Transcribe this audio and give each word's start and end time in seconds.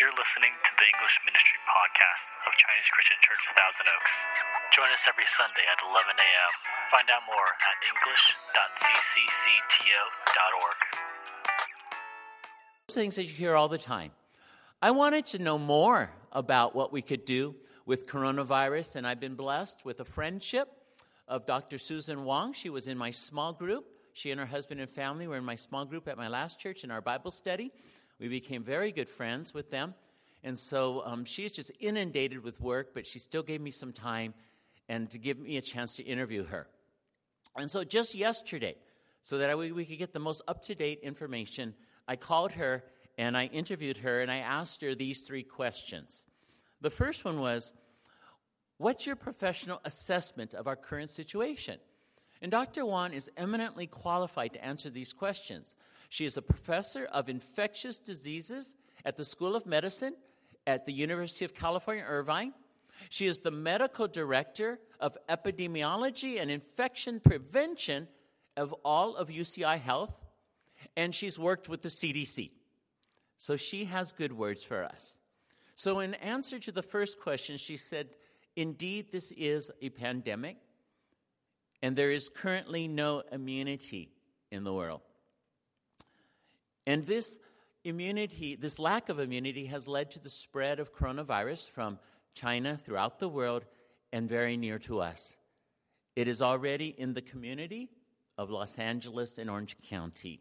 You're 0.00 0.16
listening 0.16 0.56
to 0.64 0.72
the 0.80 0.88
English 0.88 1.20
Ministry 1.28 1.60
Podcast 1.68 2.24
of 2.48 2.56
Chinese 2.56 2.88
Christian 2.96 3.20
Church 3.20 3.44
Thousand 3.52 3.84
Oaks. 3.92 4.14
Join 4.72 4.88
us 4.88 5.04
every 5.04 5.28
Sunday 5.28 5.68
at 5.68 5.84
11 5.84 6.16
a.m. 6.16 6.52
Find 6.88 7.12
out 7.12 7.28
more 7.28 7.52
at 7.60 7.76
english.cccto.org. 7.92 10.78
Things 12.88 13.16
that 13.16 13.24
you 13.24 13.34
hear 13.34 13.54
all 13.54 13.68
the 13.68 13.76
time. 13.76 14.12
I 14.80 14.92
wanted 14.92 15.26
to 15.26 15.38
know 15.38 15.58
more 15.58 16.10
about 16.32 16.74
what 16.74 16.90
we 16.90 17.02
could 17.02 17.26
do 17.26 17.54
with 17.84 18.06
coronavirus, 18.06 18.96
and 18.96 19.06
I've 19.06 19.20
been 19.20 19.34
blessed 19.34 19.84
with 19.84 20.00
a 20.00 20.06
friendship 20.06 20.68
of 21.28 21.44
Dr. 21.44 21.76
Susan 21.76 22.20
Huang. 22.20 22.54
She 22.54 22.70
was 22.70 22.88
in 22.88 22.96
my 22.96 23.10
small 23.10 23.52
group. 23.52 23.84
She 24.14 24.30
and 24.30 24.40
her 24.40 24.46
husband 24.46 24.80
and 24.80 24.90
family 24.90 25.26
were 25.26 25.36
in 25.36 25.44
my 25.44 25.56
small 25.56 25.84
group 25.84 26.08
at 26.08 26.16
my 26.16 26.28
last 26.28 26.58
church 26.58 26.82
in 26.82 26.90
our 26.90 27.00
Bible 27.00 27.30
study. 27.30 27.72
We 28.22 28.28
became 28.28 28.62
very 28.62 28.92
good 28.92 29.08
friends 29.08 29.52
with 29.52 29.72
them. 29.72 29.94
And 30.44 30.56
so 30.56 31.02
um, 31.04 31.24
she's 31.24 31.50
just 31.50 31.72
inundated 31.80 32.44
with 32.44 32.60
work, 32.60 32.94
but 32.94 33.04
she 33.04 33.18
still 33.18 33.42
gave 33.42 33.60
me 33.60 33.72
some 33.72 33.92
time 33.92 34.32
and 34.88 35.10
to 35.10 35.18
give 35.18 35.40
me 35.40 35.56
a 35.56 35.60
chance 35.60 35.96
to 35.96 36.04
interview 36.04 36.44
her. 36.44 36.68
And 37.56 37.68
so 37.68 37.82
just 37.82 38.14
yesterday, 38.14 38.76
so 39.22 39.38
that 39.38 39.58
we, 39.58 39.72
we 39.72 39.84
could 39.84 39.98
get 39.98 40.12
the 40.12 40.20
most 40.20 40.40
up 40.46 40.62
to 40.64 40.74
date 40.76 41.00
information, 41.02 41.74
I 42.06 42.14
called 42.14 42.52
her 42.52 42.84
and 43.18 43.36
I 43.36 43.46
interviewed 43.46 43.98
her 43.98 44.20
and 44.20 44.30
I 44.30 44.36
asked 44.36 44.82
her 44.82 44.94
these 44.94 45.22
three 45.22 45.42
questions. 45.42 46.28
The 46.80 46.90
first 46.90 47.24
one 47.24 47.40
was, 47.40 47.72
What's 48.78 49.04
your 49.04 49.16
professional 49.16 49.80
assessment 49.84 50.54
of 50.54 50.68
our 50.68 50.76
current 50.76 51.10
situation? 51.10 51.78
And 52.40 52.52
Dr. 52.52 52.82
Huang 52.82 53.14
is 53.14 53.30
eminently 53.36 53.88
qualified 53.88 54.52
to 54.52 54.64
answer 54.64 54.90
these 54.90 55.12
questions. 55.12 55.74
She 56.12 56.26
is 56.26 56.36
a 56.36 56.42
professor 56.42 57.06
of 57.06 57.30
infectious 57.30 57.98
diseases 57.98 58.74
at 59.02 59.16
the 59.16 59.24
School 59.24 59.56
of 59.56 59.64
Medicine 59.64 60.14
at 60.66 60.84
the 60.84 60.92
University 60.92 61.46
of 61.46 61.54
California, 61.54 62.04
Irvine. 62.06 62.52
She 63.08 63.26
is 63.26 63.38
the 63.38 63.50
medical 63.50 64.06
director 64.08 64.78
of 65.00 65.16
epidemiology 65.30 66.38
and 66.38 66.50
infection 66.50 67.18
prevention 67.18 68.08
of 68.58 68.74
all 68.84 69.16
of 69.16 69.28
UCI 69.30 69.80
Health, 69.80 70.22
and 70.98 71.14
she's 71.14 71.38
worked 71.38 71.70
with 71.70 71.80
the 71.80 71.88
CDC. 71.88 72.50
So 73.38 73.56
she 73.56 73.86
has 73.86 74.12
good 74.12 74.34
words 74.34 74.62
for 74.62 74.84
us. 74.84 75.22
So, 75.76 76.00
in 76.00 76.12
answer 76.12 76.58
to 76.58 76.72
the 76.72 76.82
first 76.82 77.20
question, 77.20 77.56
she 77.56 77.78
said, 77.78 78.08
Indeed, 78.54 79.12
this 79.12 79.32
is 79.32 79.70
a 79.80 79.88
pandemic, 79.88 80.58
and 81.80 81.96
there 81.96 82.10
is 82.10 82.28
currently 82.28 82.86
no 82.86 83.22
immunity 83.32 84.12
in 84.50 84.64
the 84.64 84.74
world. 84.74 85.00
And 86.86 87.06
this 87.06 87.38
immunity, 87.84 88.56
this 88.56 88.78
lack 88.78 89.08
of 89.08 89.18
immunity, 89.18 89.66
has 89.66 89.88
led 89.88 90.10
to 90.12 90.18
the 90.18 90.30
spread 90.30 90.80
of 90.80 90.94
coronavirus 90.94 91.70
from 91.70 91.98
China 92.34 92.76
throughout 92.76 93.18
the 93.18 93.28
world 93.28 93.64
and 94.12 94.28
very 94.28 94.56
near 94.56 94.78
to 94.80 95.00
us. 95.00 95.38
It 96.16 96.28
is 96.28 96.42
already 96.42 96.88
in 96.88 97.14
the 97.14 97.22
community 97.22 97.88
of 98.36 98.50
Los 98.50 98.78
Angeles 98.78 99.38
and 99.38 99.48
Orange 99.48 99.76
County. 99.82 100.40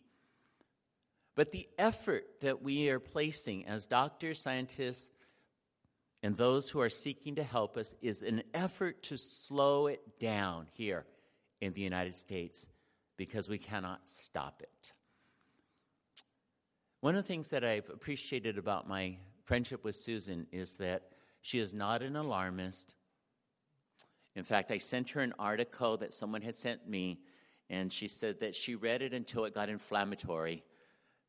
But 1.36 1.52
the 1.52 1.68
effort 1.78 2.26
that 2.42 2.62
we 2.62 2.90
are 2.90 3.00
placing 3.00 3.66
as 3.66 3.86
doctors, 3.86 4.42
scientists, 4.42 5.12
and 6.24 6.36
those 6.36 6.70
who 6.70 6.82
are 6.82 6.90
seeking 6.90 7.36
to 7.36 7.44
help 7.44 7.78
us 7.78 7.96
is 8.02 8.22
an 8.22 8.44
effort 8.54 9.02
to 9.04 9.18
slow 9.18 9.88
it 9.88 10.20
down 10.20 10.68
here 10.74 11.06
in 11.62 11.74
the 11.74 11.82
United 11.82 12.14
States 12.14 12.68
because 13.18 13.50
we 13.50 13.58
cannot 13.58 14.02
stop 14.10 14.62
it. 14.62 14.94
One 17.02 17.16
of 17.16 17.24
the 17.24 17.28
things 17.28 17.50
that 17.50 17.64
I've 17.64 17.90
appreciated 17.90 18.60
about 18.60 18.88
my 18.88 19.18
friendship 19.44 19.84
with 19.84 19.96
Susan 19.96 20.46
is 20.52 20.78
that 20.78 21.02
she 21.42 21.58
is 21.58 21.74
not 21.74 22.04
an 22.04 22.16
alarmist. 22.16 22.94
In 24.36 24.44
fact, 24.44 24.70
I 24.70 24.78
sent 24.78 25.10
her 25.10 25.22
an 25.22 25.34
article 25.40 25.98
that 25.98 26.14
someone 26.14 26.44
had 26.44 26.56
sent 26.56 26.88
me, 26.88 27.20
and 27.72 27.92
she 27.92 28.08
said 28.08 28.40
that 28.42 28.54
she 28.54 28.76
read 28.76 29.02
it 29.02 29.16
until 29.16 29.46
it 29.46 29.56
got 29.56 29.68
inflammatory 29.68 30.64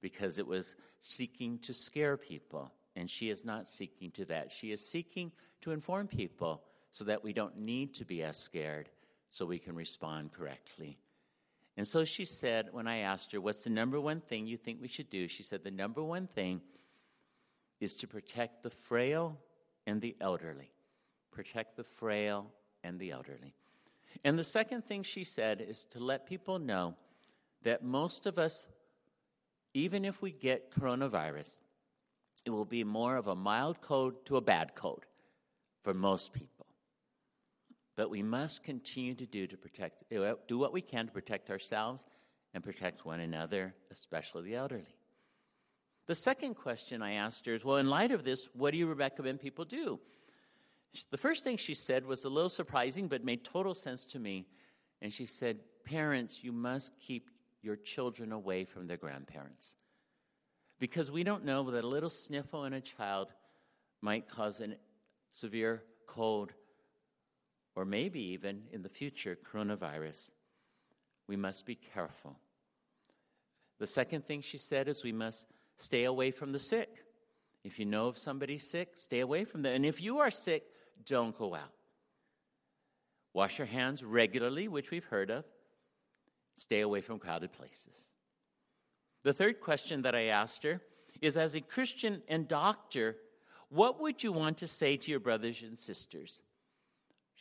because 0.03 0.39
it 0.39 0.47
was 0.47 0.77
seeking 1.01 1.59
to 1.61 1.73
scare 1.73 2.19
people. 2.19 2.71
And 2.95 3.09
she 3.09 3.31
is 3.31 3.43
not 3.43 3.67
seeking 3.67 4.11
to 4.11 4.27
that. 4.27 4.53
She 4.53 4.73
is 4.73 4.87
seeking 4.87 5.33
to 5.63 5.71
inform 5.71 6.07
people 6.07 6.65
so 6.91 7.05
that 7.05 7.25
we 7.25 7.33
don't 7.33 7.57
need 7.57 7.95
to 7.95 8.05
be 8.05 8.23
as 8.23 8.37
scared, 8.37 8.91
so 9.31 9.47
we 9.47 9.59
can 9.59 9.75
respond 9.75 10.35
correctly. 10.35 10.99
And 11.77 11.87
so 11.87 12.05
she 12.05 12.25
said, 12.25 12.69
when 12.73 12.87
I 12.87 12.99
asked 12.99 13.33
her, 13.33 13.41
What's 13.41 13.65
the 13.65 13.71
number 13.71 14.01
one 14.01 14.21
thing 14.21 14.47
you 14.47 14.57
think 14.57 14.81
we 14.81 14.89
should 14.89 15.11
do? 15.11 15.29
She 15.29 15.43
said, 15.43 15.65
The 15.65 15.71
number 15.71 16.03
one 16.03 16.27
thing 16.27 16.61
is 17.81 17.95
to 17.95 18.07
protect 18.07 18.63
the 18.63 18.71
frail 18.71 19.39
and 19.87 20.01
the 20.01 20.17
elderly. 20.21 20.71
Protect 21.33 21.77
the 21.77 21.85
frail 21.85 22.51
and 22.85 22.99
the 22.99 23.11
elderly. 23.11 23.55
And 24.25 24.39
the 24.39 24.45
second 24.45 24.85
thing 24.85 25.03
she 25.03 25.25
said 25.25 25.61
is 25.61 25.87
to 25.87 25.99
let 25.99 26.27
people 26.27 26.59
know 26.59 26.95
that 27.63 27.83
most 27.83 28.27
of 28.27 28.39
us, 28.39 28.69
even 29.73 30.05
if 30.05 30.21
we 30.21 30.31
get 30.31 30.71
coronavirus, 30.71 31.61
it 32.45 32.51
will 32.51 32.65
be 32.65 32.85
more 32.85 33.17
of 33.17 33.29
a 33.29 33.37
mild 33.37 33.81
cold 33.81 34.27
to 34.27 34.37
a 34.37 34.41
bad 34.41 34.75
cold 34.75 35.07
for 35.83 35.95
most 35.95 36.33
people. 36.33 36.62
But 37.97 38.11
we 38.11 38.23
must 38.23 38.65
continue 38.65 39.15
to 39.15 39.27
do 39.27 39.47
to 39.47 39.57
protect 39.57 40.05
do 40.11 40.59
what 40.59 40.73
we 40.73 40.81
can 40.81 41.07
to 41.07 41.13
protect 41.13 41.51
ourselves 41.51 42.05
and 42.55 42.65
protect 42.65 43.05
one 43.05 43.21
another, 43.21 43.75
especially 43.91 44.43
the 44.43 44.57
elderly. 44.57 44.97
The 46.07 46.15
second 46.15 46.55
question 46.55 47.03
I 47.03 47.13
asked 47.13 47.47
her 47.47 47.55
is, 47.55 47.65
well, 47.65 47.77
in 47.77 47.89
light 47.89 48.11
of 48.11 48.25
this, 48.25 48.49
what 48.55 48.73
do 48.73 48.79
you 48.79 48.93
recommend 48.93 49.41
people 49.41 49.65
do? 49.65 50.01
The 51.11 51.19
first 51.19 51.45
thing 51.45 51.57
she 51.57 51.75
said 51.75 52.05
was 52.05 52.25
a 52.25 52.29
little 52.29 52.51
surprising, 52.51 53.09
but 53.09 53.25
made 53.25 53.45
total 53.45 53.75
sense 53.75 54.05
to 54.07 54.19
me. 54.19 54.47
And 55.01 55.13
she 55.13 55.27
said, 55.27 55.59
Parents, 55.85 56.43
you 56.43 56.53
must 56.53 56.93
keep 57.01 57.31
your 57.63 57.77
children 57.77 58.33
away 58.33 58.65
from 58.65 58.87
their 58.87 58.97
grandparents 58.97 59.77
because 60.83 61.13
we 61.13 61.23
don't 61.23 61.45
know 61.45 61.71
that 61.71 61.85
a 61.85 61.87
little 61.87 62.11
sniffle 62.11 62.65
in 62.65 62.73
a 62.73 62.81
child 62.81 63.29
might 64.01 64.29
cause 64.29 64.61
a 64.61 64.75
severe 65.31 65.85
cold 66.09 66.53
or 67.75 67.85
maybe 67.85 68.21
even 68.21 68.63
in 68.73 68.83
the 68.83 68.89
future 68.89 69.37
coronavirus. 69.51 70.31
We 71.27 71.37
must 71.37 71.67
be 71.67 71.75
careful. 71.75 72.37
The 73.79 73.87
second 73.87 74.27
thing 74.27 74.43
she 74.43 74.59
said 74.59 74.89
is 74.89 75.03
we 75.03 75.13
must 75.13 75.47
stay 75.77 76.05
away 76.05 76.31
from 76.31 76.53
the 76.53 76.59
sick. 76.59 77.05
If 77.65 77.79
you 77.79 77.87
know 77.87 78.09
of 78.09 78.19
somebody 78.19 78.59
sick, 78.59 78.91
stay 78.95 79.21
away 79.21 79.45
from 79.45 79.63
them. 79.63 79.75
And 79.75 79.87
if 79.87 80.03
you 80.03 80.19
are 80.19 80.31
sick, 80.31 80.65
don't 81.05 81.37
go 81.37 81.55
out. 81.55 81.73
Wash 83.33 83.59
your 83.59 83.67
hands 83.67 84.05
regularly, 84.05 84.69
which 84.69 84.91
we've 84.91 85.05
heard 85.05 85.31
of. 85.31 85.45
Stay 86.55 86.81
away 86.81 87.01
from 87.01 87.19
crowded 87.19 87.53
places. 87.53 88.13
The 89.23 89.33
third 89.33 89.61
question 89.61 90.03
that 90.03 90.15
I 90.15 90.25
asked 90.25 90.65
her 90.65 90.81
is 91.21 91.37
as 91.37 91.55
a 91.55 91.61
Christian 91.61 92.23
and 92.29 92.47
doctor, 92.47 93.17
what 93.69 94.01
would 94.01 94.23
you 94.23 94.33
want 94.33 94.59
to 94.59 94.67
say 94.67 94.97
to 94.97 95.11
your 95.11 95.21
brothers 95.21 95.63
and 95.63 95.79
sisters? 95.79 96.41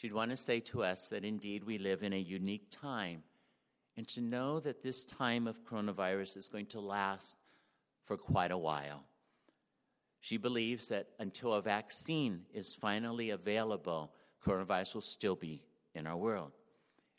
She'd 0.02 0.14
want 0.14 0.32
to 0.32 0.38
say 0.38 0.60
to 0.62 0.84
us 0.84 1.10
that 1.10 1.24
indeed 1.24 1.64
we 1.64 1.78
live 1.78 2.02
in 2.02 2.14
a 2.14 2.18
unique 2.18 2.72
time 2.72 3.22
and 3.96 4.08
to 4.10 4.22
know 4.22 4.60
that 4.60 4.82
this 4.82 5.04
time 5.04 5.46
of 5.46 5.64
coronavirus 5.64 6.38
is 6.38 6.48
going 6.48 6.66
to 6.68 6.80
last 6.80 7.38
for 8.04 8.18
quite 8.18 8.52
a 8.52 8.58
while. 8.58 9.04
She 10.20 10.38
believes 10.38 10.88
that 10.88 11.10
until 11.20 11.54
a 11.54 11.62
vaccine 11.62 12.42
is 12.54 12.74
finally 12.74 13.30
available, 13.30 14.12
coronavirus 14.44 14.96
will 14.96 15.02
still 15.02 15.36
be 15.36 15.64
in 15.94 16.08
our 16.08 16.18
world. 16.18 16.52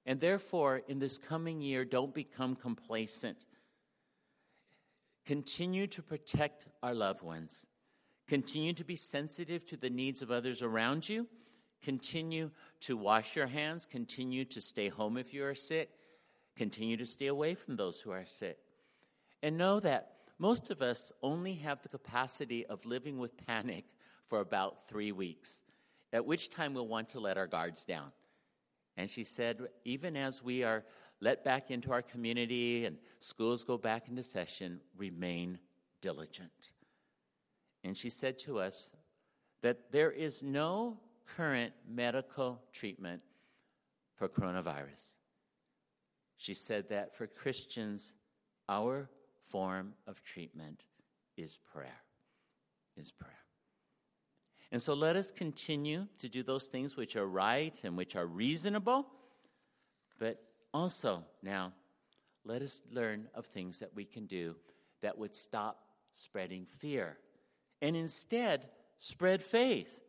And 0.04 0.18
therefore, 0.18 0.82
in 0.88 0.98
this 0.98 1.18
coming 1.18 1.60
year, 1.60 1.84
don't 1.84 2.12
become 2.12 2.56
complacent 2.56 3.38
Continue 5.24 5.86
to 5.88 6.02
protect 6.02 6.66
our 6.82 6.94
loved 6.94 7.22
ones. 7.22 7.66
Continue 8.26 8.72
to 8.72 8.84
be 8.84 8.96
sensitive 8.96 9.64
to 9.66 9.76
the 9.76 9.90
needs 9.90 10.20
of 10.22 10.30
others 10.30 10.62
around 10.62 11.08
you. 11.08 11.28
Continue 11.82 12.50
to 12.80 12.96
wash 12.96 13.36
your 13.36 13.46
hands. 13.46 13.86
Continue 13.86 14.44
to 14.46 14.60
stay 14.60 14.88
home 14.88 15.16
if 15.16 15.34
you 15.34 15.44
are 15.44 15.54
sick. 15.54 15.90
Continue 16.56 16.96
to 16.96 17.06
stay 17.06 17.26
away 17.26 17.54
from 17.54 17.76
those 17.76 18.00
who 18.00 18.10
are 18.10 18.26
sick. 18.26 18.58
And 19.42 19.58
know 19.58 19.80
that 19.80 20.12
most 20.38 20.70
of 20.70 20.82
us 20.82 21.12
only 21.22 21.54
have 21.54 21.82
the 21.82 21.88
capacity 21.88 22.66
of 22.66 22.84
living 22.84 23.18
with 23.18 23.46
panic 23.46 23.84
for 24.28 24.40
about 24.40 24.88
three 24.88 25.12
weeks, 25.12 25.62
at 26.12 26.24
which 26.24 26.50
time 26.50 26.74
we'll 26.74 26.86
want 26.86 27.10
to 27.10 27.20
let 27.20 27.36
our 27.36 27.46
guards 27.46 27.84
down. 27.84 28.12
And 28.96 29.10
she 29.10 29.24
said, 29.24 29.60
even 29.84 30.16
as 30.16 30.42
we 30.42 30.64
are 30.64 30.84
let 31.20 31.44
back 31.44 31.70
into 31.70 31.92
our 31.92 32.02
community 32.02 32.84
and 32.84 32.96
schools 33.20 33.64
go 33.64 33.78
back 33.78 34.08
into 34.08 34.22
session, 34.22 34.80
remain 34.96 35.58
diligent. 36.00 36.72
And 37.84 37.96
she 37.96 38.10
said 38.10 38.38
to 38.40 38.58
us 38.58 38.90
that 39.62 39.92
there 39.92 40.10
is 40.10 40.42
no 40.42 40.98
current 41.36 41.72
medical 41.88 42.60
treatment 42.72 43.22
for 44.16 44.28
coronavirus. 44.28 45.16
She 46.36 46.54
said 46.54 46.88
that 46.88 47.14
for 47.14 47.26
Christians, 47.26 48.14
our 48.68 49.08
form 49.44 49.94
of 50.06 50.22
treatment 50.22 50.84
is 51.36 51.58
prayer. 51.72 52.00
Is 52.96 53.10
prayer. 53.10 53.32
And 54.70 54.82
so 54.82 54.94
let 54.94 55.16
us 55.16 55.30
continue 55.30 56.06
to 56.18 56.28
do 56.28 56.42
those 56.42 56.66
things 56.66 56.96
which 56.96 57.16
are 57.16 57.26
right 57.26 57.78
and 57.84 57.96
which 57.96 58.16
are 58.16 58.26
reasonable. 58.26 59.06
But 60.18 60.42
also, 60.72 61.24
now, 61.42 61.72
let 62.44 62.62
us 62.62 62.82
learn 62.90 63.28
of 63.34 63.46
things 63.46 63.80
that 63.80 63.94
we 63.94 64.04
can 64.04 64.26
do 64.26 64.56
that 65.02 65.18
would 65.18 65.34
stop 65.34 65.84
spreading 66.12 66.66
fear 66.66 67.18
and 67.80 67.96
instead 67.96 68.68
spread 68.98 69.42
faith. 69.42 70.00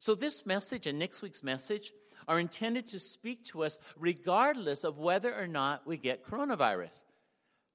So, 0.00 0.14
this 0.14 0.46
message 0.46 0.86
and 0.86 0.98
next 0.98 1.22
week's 1.22 1.42
message 1.42 1.92
are 2.26 2.40
intended 2.40 2.88
to 2.88 2.98
speak 2.98 3.44
to 3.44 3.64
us 3.64 3.78
regardless 3.98 4.82
of 4.84 4.98
whether 4.98 5.34
or 5.34 5.46
not 5.46 5.86
we 5.86 5.98
get 5.98 6.24
coronavirus. 6.24 7.02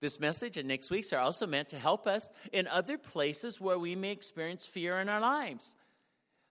This 0.01 0.19
message 0.19 0.57
and 0.57 0.67
next 0.67 0.89
week's 0.89 1.13
are 1.13 1.19
also 1.19 1.47
meant 1.47 1.69
to 1.69 1.79
help 1.79 2.07
us 2.07 2.29
in 2.51 2.67
other 2.67 2.97
places 2.97 3.61
where 3.61 3.79
we 3.79 3.95
may 3.95 4.11
experience 4.11 4.65
fear 4.65 4.99
in 4.99 5.07
our 5.07 5.19
lives. 5.19 5.77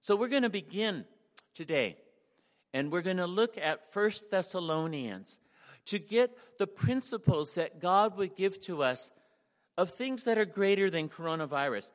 So 0.01 0.17
we're 0.17 0.29
going 0.29 0.43
to 0.43 0.51
begin 0.51 1.05
today 1.55 1.97
and 2.73 2.91
we're 2.91 3.03
going 3.03 3.19
to 3.19 3.27
look 3.27 3.59
at 3.59 3.93
First 3.93 4.31
Thessalonians 4.31 5.39
to 5.87 5.99
get 5.99 6.37
the 6.59 6.67
principles 6.67 7.55
that 7.55 7.81
God 7.81 8.17
would 8.17 8.37
give 8.37 8.61
to 8.63 8.83
us 8.83 9.13
of 9.77 9.91
things 9.91 10.25
that 10.25 10.39
are 10.39 10.45
greater 10.45 10.89
than 10.89 11.09
coronavirus. 11.09 11.91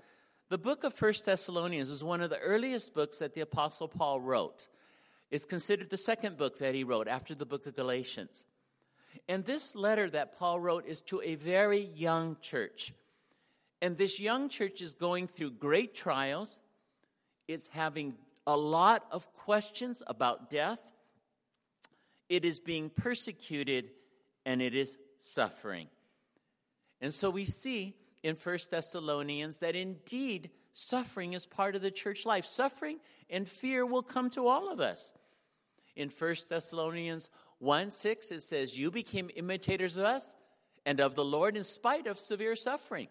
The 0.49 0.57
book 0.57 0.83
of 0.83 0.95
First 0.95 1.27
Thessalonians 1.27 1.89
is 1.89 2.03
one 2.03 2.21
of 2.21 2.31
the 2.31 2.39
earliest 2.39 2.95
books 2.95 3.19
that 3.19 3.35
the 3.35 3.41
Apostle 3.41 3.87
Paul 3.87 4.19
wrote. 4.19 4.67
It's 5.29 5.45
considered 5.45 5.91
the 5.91 5.97
second 5.97 6.37
book 6.37 6.57
that 6.57 6.73
he 6.73 6.83
wrote 6.83 7.07
after 7.07 7.35
the 7.35 7.45
book 7.45 7.67
of 7.67 7.75
Galatians. 7.75 8.45
And 9.27 9.45
this 9.45 9.75
letter 9.75 10.09
that 10.09 10.35
Paul 10.35 10.59
wrote 10.59 10.87
is 10.87 11.01
to 11.01 11.21
a 11.21 11.35
very 11.35 11.81
young 11.93 12.35
church. 12.41 12.93
And 13.79 13.95
this 13.95 14.19
young 14.19 14.49
church 14.49 14.81
is 14.81 14.95
going 14.95 15.27
through 15.27 15.51
great 15.51 15.93
trials, 15.93 16.61
it's 17.47 17.67
having 17.67 18.15
a 18.47 18.57
lot 18.57 19.05
of 19.11 19.31
questions 19.33 20.01
about 20.07 20.49
death, 20.49 20.81
it 22.27 22.43
is 22.43 22.59
being 22.59 22.89
persecuted, 22.89 23.91
and 24.47 24.63
it 24.63 24.73
is 24.73 24.97
suffering. 25.19 25.89
And 27.01 27.13
so 27.13 27.29
we 27.29 27.45
see 27.45 27.95
in 28.23 28.35
First 28.35 28.71
Thessalonians 28.71 29.57
that 29.57 29.75
indeed 29.75 30.49
suffering 30.73 31.33
is 31.33 31.45
part 31.45 31.75
of 31.75 31.81
the 31.81 31.91
church 31.91 32.25
life. 32.25 32.45
Suffering 32.45 32.99
and 33.29 33.47
fear 33.47 33.85
will 33.85 34.03
come 34.03 34.29
to 34.31 34.47
all 34.47 34.71
of 34.71 34.79
us. 34.79 35.13
In 35.95 36.09
First 36.09 36.49
Thessalonians 36.49 37.29
1 37.59 37.91
6, 37.91 38.31
it 38.31 38.43
says, 38.43 38.77
You 38.77 38.91
became 38.91 39.29
imitators 39.35 39.97
of 39.97 40.05
us 40.05 40.35
and 40.85 40.99
of 40.99 41.15
the 41.15 41.25
Lord 41.25 41.57
in 41.57 41.63
spite 41.63 42.07
of 42.07 42.19
severe 42.19 42.55
suffering. 42.55 43.07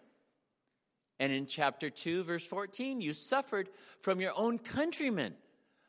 And 1.19 1.33
in 1.33 1.47
chapter 1.47 1.89
2, 1.89 2.23
verse 2.23 2.45
14, 2.45 3.01
you 3.01 3.13
suffered 3.13 3.69
from 3.99 4.21
your 4.21 4.33
own 4.37 4.57
countrymen 4.57 5.33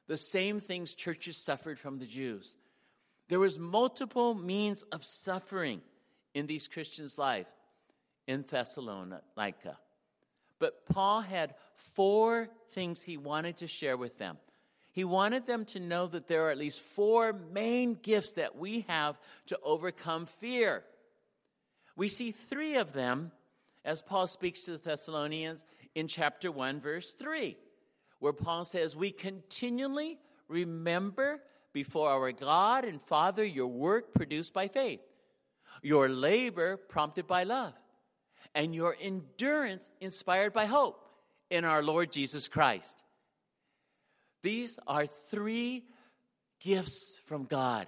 the 0.08 0.16
same 0.16 0.58
things 0.58 0.94
churches 0.94 1.36
suffered 1.36 1.78
from 1.78 1.98
the 1.98 2.06
Jews. 2.06 2.56
There 3.28 3.38
was 3.38 3.58
multiple 3.58 4.34
means 4.34 4.82
of 4.90 5.04
suffering 5.04 5.82
in 6.34 6.46
these 6.46 6.66
Christians' 6.66 7.16
life 7.16 7.46
in 8.30 8.44
Thessalonica. 8.48 9.76
But 10.60 10.86
Paul 10.86 11.20
had 11.20 11.54
four 11.74 12.48
things 12.70 13.02
he 13.02 13.16
wanted 13.16 13.56
to 13.56 13.66
share 13.66 13.96
with 13.96 14.18
them. 14.18 14.38
He 14.92 15.04
wanted 15.04 15.46
them 15.46 15.64
to 15.66 15.80
know 15.80 16.06
that 16.06 16.28
there 16.28 16.46
are 16.46 16.50
at 16.50 16.58
least 16.58 16.80
four 16.80 17.32
main 17.32 17.94
gifts 17.94 18.34
that 18.34 18.56
we 18.56 18.84
have 18.88 19.18
to 19.46 19.58
overcome 19.64 20.26
fear. 20.26 20.84
We 21.96 22.08
see 22.08 22.30
three 22.30 22.76
of 22.76 22.92
them 22.92 23.32
as 23.84 24.00
Paul 24.00 24.28
speaks 24.28 24.60
to 24.62 24.72
the 24.72 24.78
Thessalonians 24.78 25.64
in 25.96 26.06
chapter 26.06 26.52
1, 26.52 26.80
verse 26.80 27.12
3, 27.14 27.56
where 28.20 28.32
Paul 28.32 28.64
says, 28.64 28.94
We 28.94 29.10
continually 29.10 30.18
remember 30.46 31.40
before 31.72 32.10
our 32.10 32.30
God 32.30 32.84
and 32.84 33.02
Father 33.02 33.44
your 33.44 33.68
work 33.68 34.14
produced 34.14 34.52
by 34.52 34.68
faith, 34.68 35.00
your 35.82 36.08
labor 36.08 36.76
prompted 36.76 37.26
by 37.26 37.44
love, 37.44 37.74
and 38.54 38.74
your 38.74 38.96
endurance 39.00 39.90
inspired 40.00 40.52
by 40.52 40.66
hope 40.66 41.04
in 41.50 41.64
our 41.64 41.82
Lord 41.82 42.12
Jesus 42.12 42.48
Christ. 42.48 43.02
These 44.42 44.78
are 44.86 45.06
three 45.06 45.84
gifts 46.60 47.18
from 47.26 47.44
God 47.44 47.86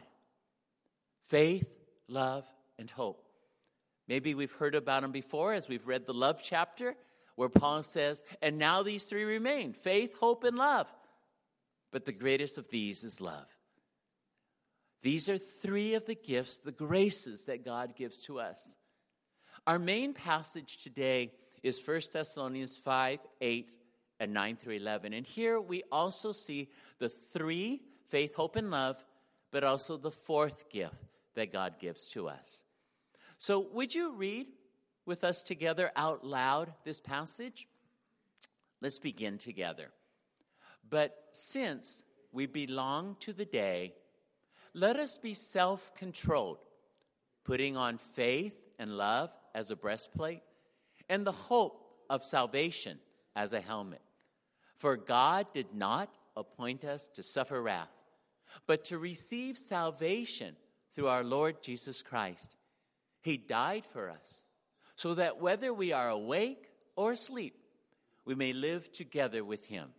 faith, 1.28 1.78
love, 2.08 2.44
and 2.78 2.90
hope. 2.90 3.26
Maybe 4.08 4.34
we've 4.34 4.52
heard 4.52 4.74
about 4.74 5.02
them 5.02 5.12
before 5.12 5.54
as 5.54 5.68
we've 5.68 5.86
read 5.86 6.06
the 6.06 6.12
love 6.12 6.40
chapter 6.42 6.94
where 7.36 7.48
Paul 7.48 7.82
says, 7.82 8.22
and 8.42 8.58
now 8.58 8.82
these 8.82 9.04
three 9.04 9.24
remain 9.24 9.72
faith, 9.72 10.14
hope, 10.18 10.44
and 10.44 10.56
love. 10.56 10.86
But 11.90 12.04
the 12.04 12.12
greatest 12.12 12.58
of 12.58 12.68
these 12.68 13.04
is 13.04 13.20
love. 13.20 13.46
These 15.02 15.28
are 15.28 15.38
three 15.38 15.94
of 15.94 16.06
the 16.06 16.14
gifts, 16.14 16.58
the 16.58 16.72
graces 16.72 17.46
that 17.46 17.64
God 17.64 17.96
gives 17.96 18.22
to 18.24 18.38
us. 18.38 18.76
Our 19.64 19.78
main 19.78 20.12
passage 20.12 20.78
today 20.78 21.30
is 21.62 21.80
1 21.86 22.00
Thessalonians 22.12 22.76
5 22.76 23.20
8 23.40 23.76
and 24.18 24.34
9 24.34 24.56
through 24.56 24.74
11. 24.74 25.12
And 25.12 25.24
here 25.24 25.60
we 25.60 25.84
also 25.92 26.32
see 26.32 26.68
the 26.98 27.08
three 27.08 27.82
faith, 28.08 28.34
hope, 28.34 28.56
and 28.56 28.72
love, 28.72 29.02
but 29.52 29.62
also 29.62 29.96
the 29.96 30.10
fourth 30.10 30.68
gift 30.68 30.96
that 31.34 31.52
God 31.52 31.74
gives 31.78 32.08
to 32.10 32.28
us. 32.28 32.64
So, 33.38 33.60
would 33.72 33.94
you 33.94 34.14
read 34.14 34.48
with 35.06 35.22
us 35.22 35.42
together 35.42 35.92
out 35.94 36.24
loud 36.24 36.72
this 36.84 37.00
passage? 37.00 37.68
Let's 38.80 38.98
begin 38.98 39.38
together. 39.38 39.90
But 40.88 41.16
since 41.30 42.02
we 42.32 42.46
belong 42.46 43.16
to 43.20 43.32
the 43.32 43.44
day, 43.44 43.94
let 44.74 44.96
us 44.96 45.18
be 45.18 45.34
self 45.34 45.94
controlled, 45.94 46.58
putting 47.44 47.76
on 47.76 47.98
faith 47.98 48.58
and 48.80 48.96
love 48.96 49.30
as 49.54 49.70
a 49.70 49.76
breastplate, 49.76 50.42
and 51.08 51.26
the 51.26 51.32
hope 51.32 51.84
of 52.08 52.24
salvation 52.24 52.98
as 53.34 53.52
a 53.52 53.60
helmet. 53.60 54.02
For 54.76 54.96
God 54.96 55.46
did 55.52 55.74
not 55.74 56.10
appoint 56.36 56.84
us 56.84 57.08
to 57.14 57.22
suffer 57.22 57.60
wrath, 57.60 57.88
but 58.66 58.84
to 58.86 58.98
receive 58.98 59.56
salvation 59.56 60.56
through 60.94 61.08
our 61.08 61.24
Lord 61.24 61.62
Jesus 61.62 62.02
Christ. 62.02 62.56
He 63.22 63.36
died 63.36 63.84
for 63.86 64.10
us, 64.10 64.44
so 64.96 65.14
that 65.14 65.40
whether 65.40 65.72
we 65.72 65.92
are 65.92 66.08
awake 66.10 66.68
or 66.96 67.12
asleep, 67.12 67.54
we 68.24 68.34
may 68.34 68.52
live 68.52 68.92
together 68.92 69.44
with 69.44 69.66
Him. 69.66 69.90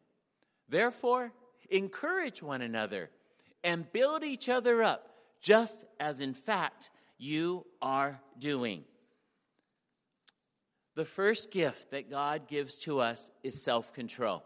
Therefore, 0.70 1.32
encourage 1.70 2.42
one 2.42 2.62
another 2.62 3.10
and 3.64 3.92
build 3.92 4.24
each 4.24 4.50
other 4.50 4.84
up, 4.84 5.10
just 5.42 5.86
as 6.00 6.20
in 6.20 6.34
fact 6.34 6.90
you 7.18 7.66
are 7.82 8.20
doing. 8.38 8.84
The 10.96 11.06
first 11.06 11.52
gift 11.52 11.92
that 11.92 12.10
God 12.10 12.48
gives 12.48 12.76
to 12.80 13.00
us 13.00 13.32
is 13.42 13.62
self 13.62 13.94
control. 13.94 14.44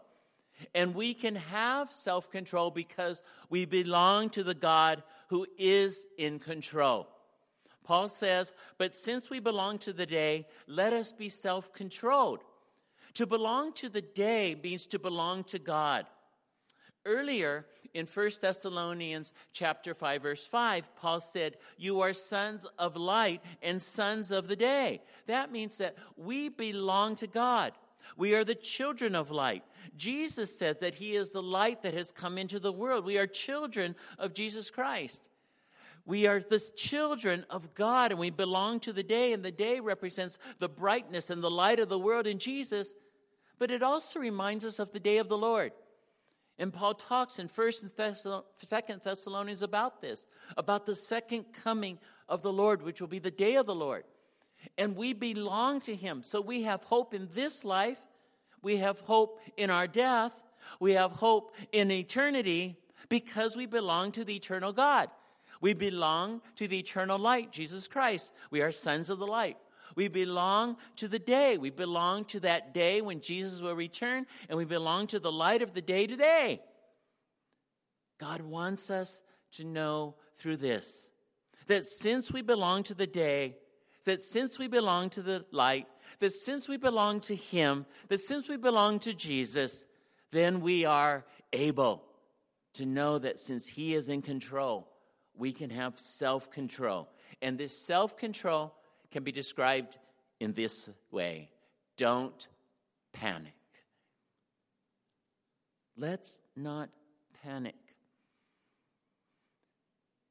And 0.74 0.94
we 0.94 1.14
can 1.14 1.36
have 1.36 1.92
self 1.92 2.30
control 2.30 2.70
because 2.70 3.22
we 3.50 3.64
belong 3.64 4.30
to 4.30 4.42
the 4.42 4.54
God 4.54 5.02
who 5.28 5.46
is 5.58 6.06
in 6.16 6.38
control. 6.38 7.08
Paul 7.84 8.08
says, 8.08 8.52
But 8.76 8.94
since 8.94 9.30
we 9.30 9.40
belong 9.40 9.78
to 9.78 9.92
the 9.92 10.06
day, 10.06 10.46
let 10.66 10.92
us 10.92 11.12
be 11.12 11.28
self 11.28 11.72
controlled. 11.72 12.40
To 13.14 13.26
belong 13.26 13.72
to 13.74 13.88
the 13.88 14.02
day 14.02 14.58
means 14.62 14.86
to 14.88 14.98
belong 14.98 15.44
to 15.44 15.58
God. 15.58 16.06
Earlier 17.04 17.66
in 17.94 18.06
1 18.06 18.30
Thessalonians 18.40 19.32
chapter 19.52 19.94
5 19.94 20.22
verse 20.22 20.46
5, 20.46 20.94
Paul 20.96 21.20
said, 21.20 21.56
"You 21.76 22.00
are 22.00 22.12
sons 22.12 22.66
of 22.78 22.96
light 22.96 23.42
and 23.62 23.82
sons 23.82 24.30
of 24.30 24.48
the 24.48 24.56
day." 24.56 25.02
That 25.26 25.52
means 25.52 25.78
that 25.78 25.96
we 26.16 26.48
belong 26.48 27.14
to 27.16 27.26
God. 27.26 27.74
We 28.16 28.34
are 28.34 28.44
the 28.44 28.54
children 28.54 29.14
of 29.14 29.30
light. 29.30 29.64
Jesus 29.96 30.56
says 30.56 30.78
that 30.78 30.94
he 30.94 31.14
is 31.14 31.30
the 31.30 31.42
light 31.42 31.82
that 31.82 31.94
has 31.94 32.10
come 32.10 32.38
into 32.38 32.58
the 32.58 32.72
world. 32.72 33.04
We 33.04 33.18
are 33.18 33.26
children 33.26 33.96
of 34.18 34.34
Jesus 34.34 34.70
Christ. 34.70 35.28
We 36.06 36.26
are 36.26 36.40
the 36.40 36.58
children 36.58 37.44
of 37.50 37.74
God 37.74 38.12
and 38.12 38.18
we 38.18 38.30
belong 38.30 38.80
to 38.80 38.94
the 38.94 39.02
day, 39.02 39.34
and 39.34 39.44
the 39.44 39.52
day 39.52 39.78
represents 39.78 40.38
the 40.58 40.68
brightness 40.68 41.28
and 41.28 41.42
the 41.42 41.50
light 41.50 41.80
of 41.80 41.90
the 41.90 41.98
world 41.98 42.26
in 42.26 42.38
Jesus. 42.38 42.94
But 43.58 43.70
it 43.70 43.82
also 43.82 44.18
reminds 44.18 44.64
us 44.64 44.78
of 44.78 44.92
the 44.92 45.00
day 45.00 45.18
of 45.18 45.28
the 45.28 45.36
Lord. 45.36 45.72
And 46.58 46.72
Paul 46.72 46.94
talks 46.94 47.38
in 47.38 47.48
1st 47.48 47.82
and 47.82 48.42
2nd 48.64 49.02
Thessalonians 49.02 49.62
about 49.62 50.00
this, 50.00 50.26
about 50.56 50.86
the 50.86 50.96
second 50.96 51.46
coming 51.52 51.98
of 52.28 52.42
the 52.42 52.52
Lord, 52.52 52.82
which 52.82 53.00
will 53.00 53.08
be 53.08 53.20
the 53.20 53.30
day 53.30 53.54
of 53.56 53.66
the 53.66 53.74
Lord. 53.74 54.04
And 54.76 54.96
we 54.96 55.12
belong 55.12 55.80
to 55.82 55.94
him. 55.94 56.22
So 56.24 56.40
we 56.40 56.62
have 56.62 56.82
hope 56.82 57.14
in 57.14 57.28
this 57.32 57.64
life, 57.64 58.00
we 58.60 58.78
have 58.78 59.00
hope 59.00 59.40
in 59.56 59.70
our 59.70 59.86
death, 59.86 60.42
we 60.80 60.92
have 60.92 61.12
hope 61.12 61.54
in 61.70 61.90
eternity 61.92 62.76
because 63.08 63.56
we 63.56 63.66
belong 63.66 64.12
to 64.12 64.24
the 64.24 64.34
eternal 64.34 64.72
God. 64.72 65.10
We 65.60 65.74
belong 65.74 66.40
to 66.56 66.68
the 66.68 66.78
eternal 66.78 67.18
light, 67.18 67.52
Jesus 67.52 67.88
Christ. 67.88 68.32
We 68.50 68.62
are 68.62 68.72
sons 68.72 69.10
of 69.10 69.18
the 69.18 69.26
light. 69.26 69.56
We 69.98 70.06
belong 70.06 70.76
to 70.98 71.08
the 71.08 71.18
day. 71.18 71.58
We 71.58 71.70
belong 71.70 72.24
to 72.26 72.38
that 72.40 72.72
day 72.72 73.00
when 73.00 73.20
Jesus 73.20 73.60
will 73.60 73.74
return, 73.74 74.26
and 74.48 74.56
we 74.56 74.64
belong 74.64 75.08
to 75.08 75.18
the 75.18 75.32
light 75.32 75.60
of 75.60 75.74
the 75.74 75.82
day 75.82 76.06
today. 76.06 76.62
God 78.20 78.40
wants 78.42 78.90
us 78.90 79.24
to 79.54 79.64
know 79.64 80.14
through 80.36 80.58
this 80.58 81.10
that 81.66 81.82
since 81.84 82.30
we 82.32 82.42
belong 82.42 82.84
to 82.84 82.94
the 82.94 83.08
day, 83.08 83.56
that 84.04 84.20
since 84.20 84.56
we 84.56 84.68
belong 84.68 85.10
to 85.10 85.20
the 85.20 85.44
light, 85.50 85.88
that 86.20 86.32
since 86.32 86.68
we 86.68 86.76
belong 86.76 87.18
to 87.22 87.34
Him, 87.34 87.84
that 88.06 88.20
since 88.20 88.48
we 88.48 88.56
belong 88.56 89.00
to 89.00 89.12
Jesus, 89.12 89.84
then 90.30 90.60
we 90.60 90.84
are 90.84 91.26
able 91.52 92.04
to 92.74 92.86
know 92.86 93.18
that 93.18 93.40
since 93.40 93.66
He 93.66 93.94
is 93.94 94.08
in 94.08 94.22
control, 94.22 94.86
we 95.36 95.52
can 95.52 95.70
have 95.70 95.98
self 95.98 96.52
control. 96.52 97.08
And 97.42 97.58
this 97.58 97.84
self 97.84 98.16
control 98.16 98.74
can 99.10 99.24
be 99.24 99.32
described 99.32 99.98
in 100.40 100.52
this 100.52 100.88
way 101.10 101.50
don't 101.96 102.46
panic. 103.12 103.52
Let's 105.96 106.40
not 106.56 106.90
panic. 107.42 107.74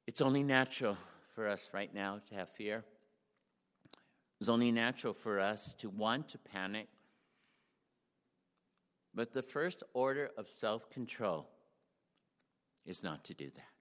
It's 0.07 0.21
only 0.21 0.43
natural 0.43 0.97
for 1.35 1.47
us 1.47 1.69
right 1.73 1.93
now 1.93 2.21
to 2.29 2.35
have 2.35 2.49
fear. 2.49 2.85
It's 4.39 4.49
only 4.49 4.71
natural 4.71 5.13
for 5.13 5.39
us 5.39 5.73
to 5.79 5.89
want 5.89 6.29
to 6.29 6.37
panic. 6.37 6.87
But 9.13 9.33
the 9.33 9.41
first 9.41 9.83
order 9.93 10.29
of 10.37 10.47
self 10.47 10.89
control 10.89 11.49
is 12.85 13.03
not 13.03 13.25
to 13.25 13.33
do 13.33 13.49
that. 13.55 13.73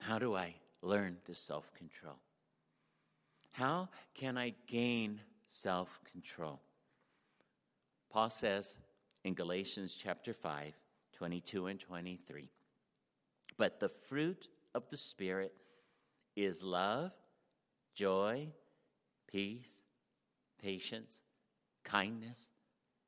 How 0.00 0.18
do 0.18 0.34
I 0.34 0.56
learn 0.82 1.18
this 1.26 1.40
self 1.40 1.72
control? 1.74 2.16
How 3.54 3.88
can 4.14 4.36
I 4.36 4.52
gain 4.66 5.20
self 5.46 6.00
control? 6.10 6.60
Paul 8.10 8.28
says 8.28 8.76
in 9.22 9.34
Galatians 9.34 9.94
chapter 9.94 10.32
5, 10.32 10.74
22 11.12 11.68
and 11.68 11.78
23 11.78 12.50
But 13.56 13.78
the 13.78 13.88
fruit 13.88 14.48
of 14.74 14.88
the 14.90 14.96
Spirit 14.96 15.54
is 16.34 16.64
love 16.64 17.12
joy, 17.94 18.48
peace, 19.30 19.84
patience, 20.60 21.22
kindness, 21.84 22.50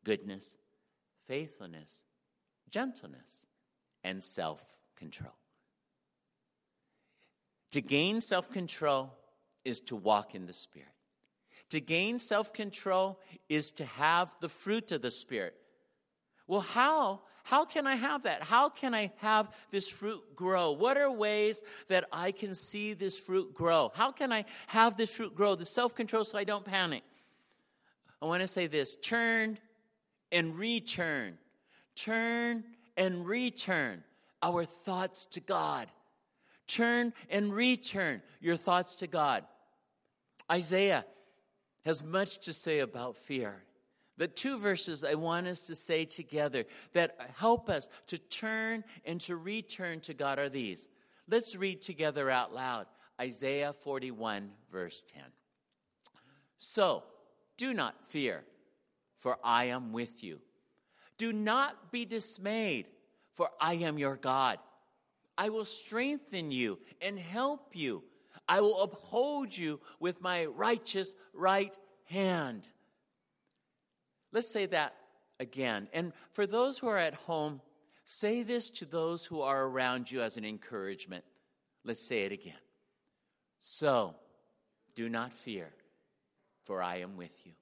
goodness, 0.04 0.56
faithfulness, 1.26 2.04
gentleness, 2.70 3.46
and 4.04 4.22
self 4.22 4.62
control. 4.94 5.34
To 7.72 7.80
gain 7.80 8.20
self 8.20 8.48
control 8.52 9.10
is 9.66 9.80
to 9.80 9.96
walk 9.96 10.35
in 10.35 10.46
the 10.46 10.52
Spirit. 10.52 10.88
To 11.70 11.80
gain 11.80 12.18
self 12.18 12.52
control 12.52 13.20
is 13.49 13.73
to 13.73 13.85
have 13.85 14.32
the 14.40 14.49
fruit 14.49 14.92
of 14.92 15.02
the 15.02 15.11
Spirit. 15.11 15.54
Well, 16.46 16.61
how 16.61 17.23
how 17.42 17.64
can 17.64 17.87
I 17.87 17.94
have 17.94 18.25
that? 18.25 18.42
How 18.42 18.68
can 18.68 18.94
I 18.94 19.12
have 19.18 19.49
this 19.70 19.88
fruit 19.88 20.35
grow? 20.35 20.73
What 20.73 20.96
are 20.96 21.11
ways 21.11 21.62
that 21.88 22.04
I 22.12 22.32
can 22.32 22.54
see 22.54 22.92
this 22.92 23.16
fruit 23.16 23.54
grow? 23.54 23.92
How 23.94 24.11
can 24.11 24.32
I 24.32 24.44
have 24.68 24.96
this 24.96 25.12
fruit 25.12 25.35
grow? 25.35 25.54
The 25.54 25.64
self 25.64 25.94
control 25.94 26.25
so 26.25 26.38
I 26.38 26.44
don't 26.44 26.64
panic. 26.64 27.02
I 28.23 28.26
want 28.26 28.40
to 28.40 28.46
say 28.46 28.66
this 28.66 28.96
turn 28.96 29.58
and 30.32 30.56
return. 30.56 31.38
Turn 31.96 32.64
and 32.96 33.26
return 33.26 34.04
our 34.42 34.64
thoughts 34.64 35.26
to 35.26 35.40
God. 35.40 35.88
Turn 36.66 37.12
and 37.30 37.52
return 37.52 38.23
your 38.40 38.56
thoughts 38.56 38.96
to 38.96 39.06
God. 39.06 39.44
Isaiah 40.50 41.04
has 41.84 42.02
much 42.02 42.38
to 42.40 42.52
say 42.52 42.80
about 42.80 43.16
fear. 43.16 43.62
The 44.18 44.28
two 44.28 44.58
verses 44.58 45.04
I 45.04 45.14
want 45.14 45.46
us 45.46 45.66
to 45.66 45.74
say 45.74 46.04
together 46.04 46.64
that 46.94 47.16
help 47.36 47.68
us 47.68 47.88
to 48.06 48.18
turn 48.18 48.84
and 49.04 49.20
to 49.22 49.36
return 49.36 50.00
to 50.00 50.14
God 50.14 50.38
are 50.38 50.48
these. 50.48 50.88
Let's 51.28 51.54
read 51.54 51.82
together 51.82 52.30
out 52.30 52.54
loud 52.54 52.86
Isaiah 53.20 53.72
41, 53.72 54.50
verse 54.70 55.04
10. 55.12 55.22
So, 56.58 57.04
do 57.56 57.74
not 57.74 58.04
fear, 58.06 58.44
for 59.18 59.38
I 59.42 59.66
am 59.66 59.92
with 59.92 60.22
you. 60.22 60.40
Do 61.18 61.32
not 61.32 61.90
be 61.90 62.04
dismayed, 62.04 62.86
for 63.32 63.50
I 63.60 63.74
am 63.74 63.98
your 63.98 64.16
God. 64.16 64.58
I 65.38 65.48
will 65.50 65.64
strengthen 65.64 66.50
you 66.50 66.78
and 67.00 67.18
help 67.18 67.74
you. 67.74 68.02
I 68.48 68.60
will 68.60 68.80
uphold 68.82 69.56
you 69.56 69.80
with 69.98 70.20
my 70.20 70.44
righteous 70.44 71.14
right 71.32 71.76
hand. 72.04 72.68
Let's 74.32 74.50
say 74.50 74.66
that 74.66 74.94
again. 75.40 75.88
And 75.92 76.12
for 76.30 76.46
those 76.46 76.78
who 76.78 76.88
are 76.88 76.98
at 76.98 77.14
home, 77.14 77.60
say 78.04 78.42
this 78.42 78.70
to 78.70 78.84
those 78.84 79.24
who 79.24 79.40
are 79.40 79.64
around 79.64 80.10
you 80.10 80.22
as 80.22 80.36
an 80.36 80.44
encouragement. 80.44 81.24
Let's 81.84 82.06
say 82.06 82.24
it 82.24 82.32
again. 82.32 82.54
So, 83.60 84.14
do 84.94 85.08
not 85.08 85.32
fear, 85.32 85.72
for 86.64 86.82
I 86.82 86.98
am 86.98 87.16
with 87.16 87.34
you. 87.44 87.52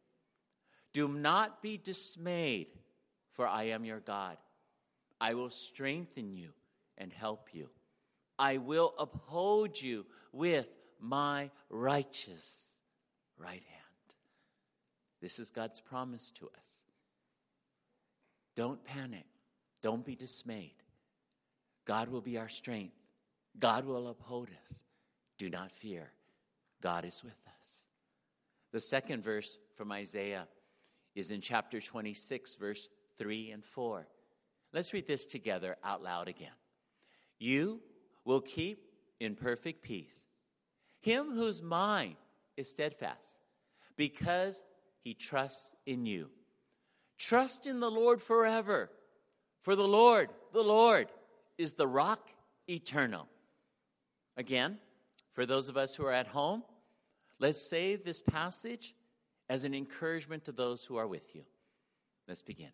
Do 0.92 1.08
not 1.08 1.62
be 1.62 1.78
dismayed, 1.78 2.68
for 3.32 3.46
I 3.46 3.64
am 3.64 3.84
your 3.84 4.00
God. 4.00 4.36
I 5.20 5.34
will 5.34 5.50
strengthen 5.50 6.32
you 6.32 6.50
and 6.98 7.12
help 7.12 7.48
you. 7.52 7.70
I 8.38 8.58
will 8.58 8.94
uphold 8.98 9.80
you 9.80 10.06
with 10.34 10.68
my 11.00 11.50
righteous 11.70 12.72
right 13.38 13.52
hand. 13.52 14.14
This 15.20 15.38
is 15.38 15.50
God's 15.50 15.80
promise 15.80 16.32
to 16.38 16.50
us. 16.58 16.82
Don't 18.56 18.84
panic. 18.84 19.26
Don't 19.82 20.04
be 20.04 20.16
dismayed. 20.16 20.74
God 21.84 22.08
will 22.08 22.20
be 22.20 22.38
our 22.38 22.48
strength. 22.48 22.94
God 23.58 23.84
will 23.84 24.08
uphold 24.08 24.48
us. 24.64 24.84
Do 25.38 25.50
not 25.50 25.70
fear. 25.70 26.10
God 26.80 27.04
is 27.04 27.22
with 27.22 27.32
us. 27.60 27.86
The 28.72 28.80
second 28.80 29.22
verse 29.22 29.58
from 29.76 29.92
Isaiah 29.92 30.48
is 31.14 31.30
in 31.30 31.40
chapter 31.40 31.80
26, 31.80 32.56
verse 32.56 32.88
3 33.18 33.50
and 33.52 33.64
4. 33.64 34.06
Let's 34.72 34.92
read 34.92 35.06
this 35.06 35.26
together 35.26 35.76
out 35.84 36.02
loud 36.02 36.28
again. 36.28 36.48
You 37.38 37.80
will 38.24 38.40
keep 38.40 38.93
in 39.24 39.34
perfect 39.34 39.82
peace 39.82 40.26
him 41.04 41.32
whose 41.32 41.60
mind 41.60 42.16
is 42.56 42.70
steadfast, 42.70 43.38
because 43.94 44.64
he 45.02 45.12
trusts 45.12 45.74
in 45.84 46.06
you. 46.06 46.30
Trust 47.18 47.66
in 47.66 47.78
the 47.78 47.90
Lord 47.90 48.22
forever, 48.22 48.90
for 49.60 49.76
the 49.76 49.86
Lord, 49.86 50.30
the 50.54 50.62
Lord, 50.62 51.08
is 51.58 51.74
the 51.74 51.86
rock 51.86 52.30
eternal. 52.70 53.28
Again, 54.38 54.78
for 55.32 55.44
those 55.44 55.68
of 55.68 55.76
us 55.76 55.94
who 55.94 56.06
are 56.06 56.12
at 56.12 56.26
home, 56.26 56.62
let's 57.38 57.68
say 57.68 57.96
this 57.96 58.22
passage 58.22 58.94
as 59.50 59.64
an 59.64 59.74
encouragement 59.74 60.44
to 60.46 60.52
those 60.52 60.84
who 60.84 60.96
are 60.96 61.06
with 61.06 61.34
you. 61.34 61.42
Let's 62.26 62.42
begin. 62.42 62.72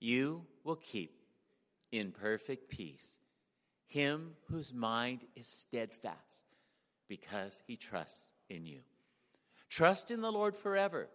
You 0.00 0.46
will 0.64 0.76
keep 0.76 1.12
in 1.92 2.10
perfect 2.10 2.70
peace 2.70 3.18
him 3.90 4.32
whose 4.48 4.72
mind 4.72 5.20
is 5.36 5.46
steadfast 5.46 6.44
because 7.06 7.62
he 7.66 7.76
trusts 7.76 8.32
in 8.48 8.64
you. 8.64 8.80
Trust 9.68 10.10
in 10.10 10.22
the 10.22 10.32
Lord 10.32 10.56
forever 10.56 11.08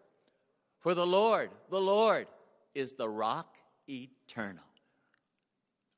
for 0.85 0.93
the 0.93 1.03
Lord, 1.03 1.49
the 1.71 1.81
Lord, 1.81 2.27
is 2.75 2.91
the 2.91 3.09
rock 3.09 3.55
eternal. 3.89 4.63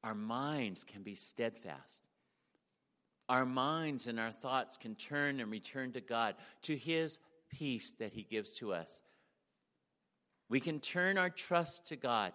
Our 0.01 0.15
minds 0.15 0.85
can 0.85 1.03
be 1.03 1.13
steadfast. 1.13 2.03
Our 3.27 3.45
minds 3.45 4.07
and 4.07 4.17
our 4.17 4.31
thoughts 4.31 4.77
can 4.77 4.95
turn 4.95 5.41
and 5.41 5.51
return 5.51 5.91
to 5.91 5.99
God, 5.99 6.35
to 6.61 6.77
His 6.77 7.19
peace 7.51 7.95
that 7.99 8.13
He 8.13 8.23
gives 8.23 8.53
to 8.59 8.71
us. 8.71 9.01
We 10.47 10.61
can 10.61 10.79
turn 10.79 11.17
our 11.17 11.29
trust 11.29 11.87
to 11.87 11.97
God, 11.97 12.31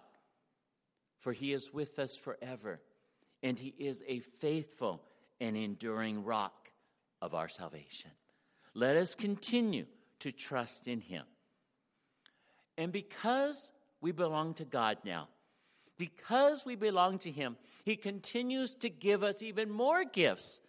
for 1.21 1.33
He 1.33 1.53
is 1.53 1.73
with 1.73 1.97
us 1.97 2.15
forever, 2.15 2.81
and 3.43 3.59
He 3.59 3.75
is 3.77 4.03
a 4.07 4.19
faithful 4.19 5.03
and 5.39 5.57
enduring 5.57 6.23
rock 6.23 6.71
of 7.21 7.35
our 7.35 7.49
salvation. 7.49 8.11
Let 8.73 8.95
us 8.95 9.13
continue 9.13 9.85
to 10.19 10.31
trust 10.31 10.87
in 10.87 11.01
Him. 11.01 11.25
And 12.77 12.91
because 12.91 13.71
we 14.01 14.11
belong 14.11 14.55
to 14.55 14.65
God 14.65 14.97
now, 15.03 15.27
because 15.97 16.65
we 16.65 16.75
belong 16.75 17.19
to 17.19 17.31
Him, 17.31 17.57
He 17.83 17.97
continues 17.97 18.75
to 18.75 18.89
give 18.89 19.21
us 19.21 19.43
even 19.43 19.69
more 19.69 20.03
gifts, 20.05 20.59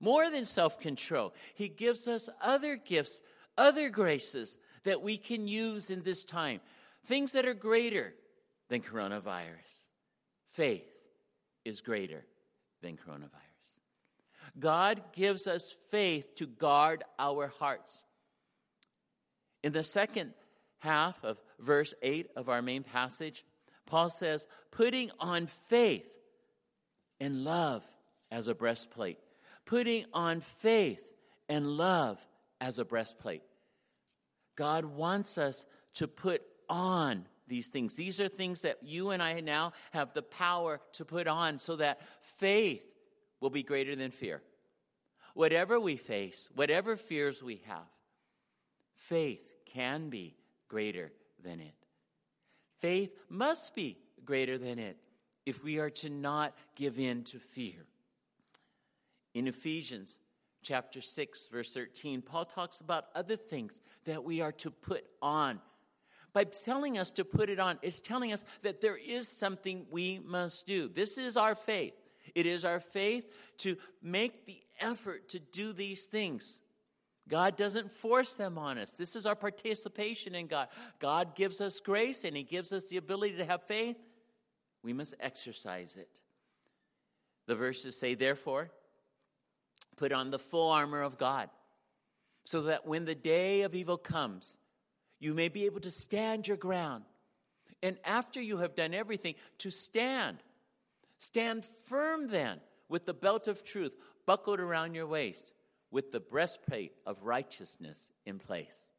more 0.00 0.30
than 0.30 0.44
self 0.44 0.80
control. 0.80 1.34
He 1.54 1.68
gives 1.68 2.08
us 2.08 2.28
other 2.40 2.76
gifts, 2.76 3.20
other 3.56 3.90
graces 3.90 4.58
that 4.84 5.02
we 5.02 5.16
can 5.16 5.46
use 5.46 5.90
in 5.90 6.02
this 6.02 6.24
time, 6.24 6.60
things 7.06 7.32
that 7.32 7.46
are 7.46 7.54
greater 7.54 8.14
than 8.68 8.80
coronavirus. 8.80 9.84
Faith 10.48 10.91
is 11.64 11.80
greater 11.80 12.24
than 12.82 12.96
coronavirus. 12.96 13.76
God 14.58 15.02
gives 15.12 15.46
us 15.46 15.76
faith 15.90 16.34
to 16.36 16.46
guard 16.46 17.04
our 17.18 17.48
hearts. 17.58 18.02
In 19.62 19.72
the 19.72 19.82
second 19.82 20.34
half 20.78 21.22
of 21.24 21.40
verse 21.60 21.94
8 22.02 22.30
of 22.36 22.48
our 22.48 22.60
main 22.60 22.82
passage, 22.82 23.44
Paul 23.86 24.10
says, 24.10 24.46
putting 24.70 25.10
on 25.20 25.46
faith 25.46 26.10
and 27.20 27.44
love 27.44 27.84
as 28.30 28.48
a 28.48 28.54
breastplate. 28.54 29.18
Putting 29.64 30.06
on 30.12 30.40
faith 30.40 31.04
and 31.48 31.66
love 31.66 32.24
as 32.60 32.78
a 32.78 32.84
breastplate. 32.84 33.42
God 34.56 34.84
wants 34.84 35.38
us 35.38 35.64
to 35.94 36.08
put 36.08 36.42
on 36.68 37.26
these 37.46 37.68
things. 37.68 37.94
These 37.94 38.20
are 38.20 38.28
things 38.28 38.62
that 38.62 38.78
you 38.82 39.10
and 39.10 39.22
I 39.22 39.40
now 39.40 39.72
have 39.92 40.12
the 40.12 40.22
power 40.22 40.80
to 40.92 41.04
put 41.04 41.26
on 41.26 41.58
so 41.58 41.76
that 41.76 42.00
faith 42.20 42.86
will 43.40 43.50
be 43.50 43.62
greater 43.62 43.96
than 43.96 44.10
fear. 44.10 44.42
Whatever 45.34 45.80
we 45.80 45.96
face, 45.96 46.48
whatever 46.54 46.96
fears 46.96 47.42
we 47.42 47.62
have, 47.66 47.88
faith 48.94 49.40
can 49.66 50.08
be 50.08 50.36
greater 50.68 51.12
than 51.42 51.60
it. 51.60 51.74
Faith 52.80 53.12
must 53.28 53.74
be 53.74 53.98
greater 54.24 54.58
than 54.58 54.78
it 54.78 54.96
if 55.46 55.64
we 55.64 55.78
are 55.78 55.90
to 55.90 56.10
not 56.10 56.54
give 56.76 56.98
in 56.98 57.24
to 57.24 57.38
fear. 57.38 57.86
In 59.34 59.48
Ephesians 59.48 60.18
chapter 60.62 61.00
6 61.00 61.48
verse 61.50 61.72
13, 61.72 62.22
Paul 62.22 62.44
talks 62.44 62.80
about 62.80 63.06
other 63.14 63.36
things 63.36 63.80
that 64.04 64.22
we 64.22 64.40
are 64.40 64.52
to 64.52 64.70
put 64.70 65.04
on. 65.20 65.60
By 66.32 66.44
telling 66.44 66.98
us 66.98 67.10
to 67.12 67.24
put 67.24 67.50
it 67.50 67.60
on, 67.60 67.78
it's 67.82 68.00
telling 68.00 68.32
us 68.32 68.44
that 68.62 68.80
there 68.80 68.96
is 68.96 69.28
something 69.28 69.86
we 69.90 70.18
must 70.18 70.66
do. 70.66 70.88
This 70.88 71.18
is 71.18 71.36
our 71.36 71.54
faith. 71.54 71.94
It 72.34 72.46
is 72.46 72.64
our 72.64 72.80
faith 72.80 73.30
to 73.58 73.76
make 74.02 74.46
the 74.46 74.62
effort 74.80 75.28
to 75.30 75.38
do 75.38 75.72
these 75.72 76.06
things. 76.06 76.60
God 77.28 77.56
doesn't 77.56 77.90
force 77.90 78.34
them 78.34 78.58
on 78.58 78.78
us. 78.78 78.92
This 78.92 79.14
is 79.14 79.26
our 79.26 79.36
participation 79.36 80.34
in 80.34 80.46
God. 80.46 80.68
God 80.98 81.34
gives 81.34 81.60
us 81.60 81.80
grace 81.80 82.24
and 82.24 82.36
He 82.36 82.42
gives 82.42 82.72
us 82.72 82.88
the 82.88 82.96
ability 82.96 83.36
to 83.36 83.44
have 83.44 83.62
faith. 83.62 83.96
We 84.82 84.92
must 84.92 85.14
exercise 85.20 85.96
it. 85.96 86.08
The 87.46 87.54
verses 87.54 87.96
say, 87.96 88.14
therefore, 88.14 88.70
put 89.96 90.12
on 90.12 90.30
the 90.30 90.38
full 90.38 90.70
armor 90.70 91.02
of 91.02 91.18
God, 91.18 91.50
so 92.44 92.62
that 92.62 92.86
when 92.86 93.04
the 93.04 93.14
day 93.14 93.62
of 93.62 93.74
evil 93.74 93.96
comes, 93.96 94.58
you 95.22 95.34
may 95.34 95.48
be 95.48 95.66
able 95.66 95.78
to 95.78 95.90
stand 95.90 96.48
your 96.48 96.56
ground. 96.56 97.04
And 97.80 97.96
after 98.04 98.40
you 98.40 98.58
have 98.58 98.74
done 98.74 98.92
everything, 98.92 99.36
to 99.58 99.70
stand. 99.70 100.38
Stand 101.18 101.64
firm 101.64 102.26
then 102.26 102.58
with 102.88 103.06
the 103.06 103.14
belt 103.14 103.46
of 103.46 103.62
truth 103.62 103.92
buckled 104.26 104.58
around 104.58 104.94
your 104.94 105.06
waist 105.06 105.52
with 105.92 106.10
the 106.10 106.18
breastplate 106.18 106.90
of 107.06 107.22
righteousness 107.22 108.10
in 108.26 108.40
place. 108.40 108.90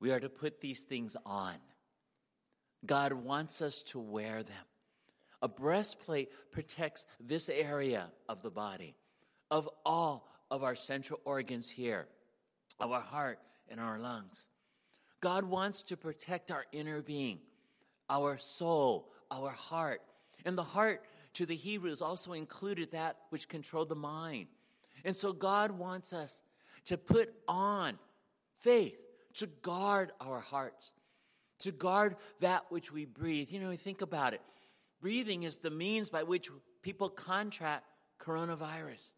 We 0.00 0.10
are 0.10 0.18
to 0.18 0.28
put 0.28 0.60
these 0.60 0.82
things 0.82 1.16
on. 1.24 1.54
God 2.84 3.12
wants 3.12 3.62
us 3.62 3.82
to 3.88 4.00
wear 4.00 4.42
them. 4.42 4.69
A 5.42 5.48
breastplate 5.48 6.30
protects 6.52 7.06
this 7.18 7.48
area 7.48 8.08
of 8.28 8.42
the 8.42 8.50
body, 8.50 8.94
of 9.50 9.68
all 9.84 10.28
of 10.50 10.62
our 10.62 10.74
central 10.74 11.20
organs 11.24 11.70
here, 11.70 12.06
of 12.78 12.92
our 12.92 13.00
heart 13.00 13.38
and 13.68 13.80
our 13.80 13.98
lungs. 13.98 14.46
God 15.20 15.44
wants 15.44 15.82
to 15.84 15.96
protect 15.96 16.50
our 16.50 16.64
inner 16.72 17.02
being, 17.02 17.38
our 18.08 18.38
soul, 18.38 19.10
our 19.30 19.50
heart. 19.50 20.02
And 20.44 20.56
the 20.56 20.62
heart 20.62 21.04
to 21.34 21.46
the 21.46 21.56
Hebrews 21.56 22.02
also 22.02 22.32
included 22.32 22.92
that 22.92 23.16
which 23.30 23.48
controlled 23.48 23.88
the 23.88 23.94
mind. 23.94 24.48
And 25.04 25.14
so 25.14 25.32
God 25.32 25.72
wants 25.72 26.12
us 26.12 26.42
to 26.86 26.98
put 26.98 27.32
on 27.46 27.98
faith, 28.58 29.00
to 29.34 29.46
guard 29.46 30.12
our 30.20 30.40
hearts, 30.40 30.92
to 31.60 31.72
guard 31.72 32.16
that 32.40 32.64
which 32.70 32.92
we 32.92 33.04
breathe. 33.04 33.50
You 33.50 33.60
know, 33.60 33.74
think 33.76 34.02
about 34.02 34.34
it. 34.34 34.40
Breathing 35.00 35.44
is 35.44 35.58
the 35.58 35.70
means 35.70 36.10
by 36.10 36.22
which 36.22 36.50
people 36.82 37.08
contract 37.08 37.84
coronavirus. 38.20 39.12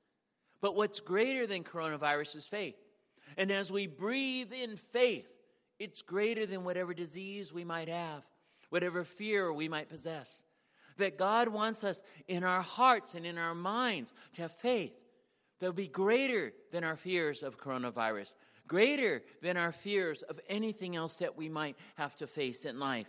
But 0.60 0.76
what's 0.76 1.00
greater 1.00 1.46
than 1.46 1.64
coronavirus 1.64 2.36
is 2.36 2.46
faith. 2.46 2.76
And 3.36 3.50
as 3.50 3.72
we 3.72 3.86
breathe 3.86 4.52
in 4.52 4.76
faith, 4.76 5.28
it's 5.78 6.02
greater 6.02 6.46
than 6.46 6.64
whatever 6.64 6.94
disease 6.94 7.52
we 7.52 7.64
might 7.64 7.88
have, 7.88 8.22
whatever 8.70 9.04
fear 9.04 9.52
we 9.52 9.68
might 9.68 9.88
possess. 9.88 10.44
That 10.98 11.18
God 11.18 11.48
wants 11.48 11.82
us 11.82 12.02
in 12.28 12.44
our 12.44 12.62
hearts 12.62 13.14
and 13.14 13.26
in 13.26 13.38
our 13.38 13.54
minds 13.54 14.12
to 14.34 14.42
have 14.42 14.52
faith 14.52 14.92
that 15.58 15.66
will 15.66 15.72
be 15.72 15.88
greater 15.88 16.52
than 16.70 16.84
our 16.84 16.96
fears 16.96 17.42
of 17.42 17.58
coronavirus, 17.58 18.34
greater 18.68 19.22
than 19.42 19.56
our 19.56 19.72
fears 19.72 20.22
of 20.22 20.38
anything 20.48 20.94
else 20.94 21.18
that 21.18 21.36
we 21.36 21.48
might 21.48 21.76
have 21.96 22.14
to 22.16 22.26
face 22.26 22.64
in 22.64 22.78
life. 22.78 23.08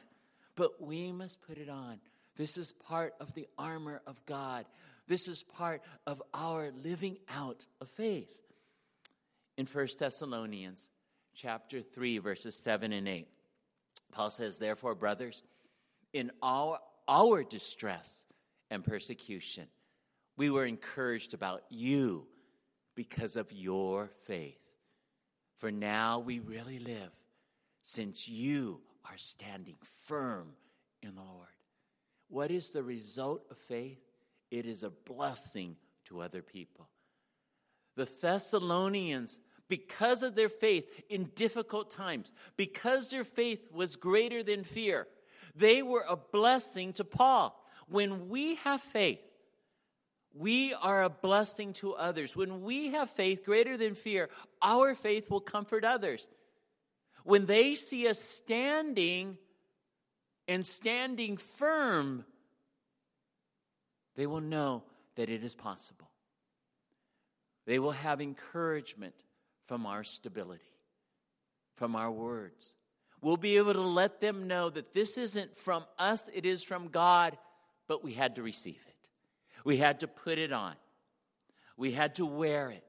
But 0.56 0.82
we 0.82 1.12
must 1.12 1.42
put 1.42 1.58
it 1.58 1.70
on. 1.70 2.00
This 2.36 2.58
is 2.58 2.72
part 2.72 3.14
of 3.20 3.34
the 3.34 3.48
armor 3.58 4.02
of 4.08 4.24
God. 4.26 4.66
This 5.08 5.28
is 5.28 5.44
part 5.44 5.82
of 6.08 6.22
our 6.34 6.72
living 6.84 7.18
out 7.36 7.66
of 7.82 7.90
faith. 7.90 8.30
In 9.58 9.66
1 9.66 9.88
Thessalonians 10.00 10.88
chapter 11.36 11.82
3, 11.82 12.18
verses 12.20 12.56
7 12.56 12.92
and 12.92 13.08
8. 13.08 13.28
Paul 14.12 14.30
says, 14.32 14.58
Therefore, 14.58 14.96
brothers, 14.96 15.44
in 16.12 16.32
our, 16.42 16.80
our 17.08 17.44
distress 17.44 18.26
and 18.72 18.84
persecution, 18.84 19.68
we 20.38 20.50
were 20.50 20.66
encouraged 20.66 21.34
about 21.34 21.64
you 21.70 22.26
because 22.96 23.36
of 23.36 23.52
your 23.52 24.12
faith. 24.24 24.58
For 25.58 25.72
now 25.72 26.20
we 26.20 26.40
really 26.40 26.80
live, 26.80 27.12
since 27.82 28.28
you 28.28 28.82
are 29.06 29.18
standing 29.18 29.76
firm 30.06 30.50
in 31.02 31.16
the 31.16 31.22
Lord. 31.22 31.53
What 32.34 32.50
is 32.50 32.72
the 32.72 32.82
result 32.82 33.46
of 33.52 33.60
faith? 33.60 34.00
It 34.50 34.66
is 34.66 34.82
a 34.82 34.90
blessing 34.90 35.76
to 36.06 36.20
other 36.20 36.42
people. 36.42 36.90
The 37.96 38.10
Thessalonians 38.22 39.38
because 39.70 40.24
of 40.24 40.34
their 40.34 40.50
faith 40.50 40.90
in 41.10 41.30
difficult 41.36 41.92
times, 41.92 42.34
because 42.58 43.12
their 43.12 43.24
faith 43.24 43.72
was 43.72 43.96
greater 43.96 44.42
than 44.42 44.64
fear, 44.64 45.08
they 45.56 45.84
were 45.84 46.06
a 46.10 46.18
blessing 46.18 46.94
to 46.94 47.04
Paul. 47.04 47.56
When 47.88 48.30
we 48.30 48.56
have 48.56 48.82
faith, 48.82 49.22
we 50.34 50.74
are 50.74 51.04
a 51.04 51.12
blessing 51.12 51.74
to 51.74 51.94
others. 51.94 52.36
When 52.36 52.64
we 52.64 52.94
have 52.94 53.12
faith 53.12 53.46
greater 53.46 53.78
than 53.78 53.94
fear, 53.94 54.32
our 54.60 54.96
faith 54.96 55.30
will 55.30 55.40
comfort 55.40 55.86
others. 55.86 56.28
When 57.26 57.46
they 57.46 57.76
see 57.76 58.08
us 58.08 58.20
standing 58.20 59.38
and 60.48 60.66
standing 60.66 61.38
firm, 61.38 62.26
they 64.16 64.28
will 64.28 64.42
know 64.42 64.84
that 65.16 65.30
it 65.30 65.44
is 65.44 65.56
possible. 65.56 66.10
They 67.66 67.80
will 67.80 67.92
have 67.92 68.22
encouragement 68.22 69.16
from 69.64 69.86
our 69.86 70.04
stability, 70.04 70.64
from 71.76 71.96
our 71.96 72.12
words. 72.12 72.76
We'll 73.22 73.38
be 73.38 73.58
able 73.58 73.74
to 73.74 73.82
let 73.82 74.20
them 74.20 74.48
know 74.48 74.70
that 74.70 74.94
this 74.94 75.18
isn't 75.18 75.56
from 75.56 75.86
us, 75.98 76.30
it 76.34 76.46
is 76.46 76.62
from 76.62 76.90
God, 76.90 77.38
but 77.88 78.04
we 78.04 78.14
had 78.14 78.36
to 78.36 78.44
receive 78.44 78.84
it. 78.88 79.10
We 79.64 79.78
had 79.78 80.02
to 80.02 80.08
put 80.08 80.40
it 80.40 80.52
on, 80.52 80.76
we 81.78 81.94
had 81.94 82.16
to 82.16 82.26
wear 82.26 82.70
it. 82.70 82.84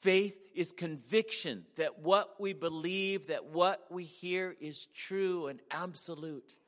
Faith 0.00 0.38
is 0.54 0.72
conviction 0.72 1.64
that 1.76 2.00
what 2.00 2.38
we 2.38 2.52
believe, 2.52 3.28
that 3.28 3.46
what 3.46 3.86
we 3.90 4.04
hear 4.04 4.54
is 4.60 4.86
true 4.94 5.46
and 5.46 5.58
absolute. 5.70 6.58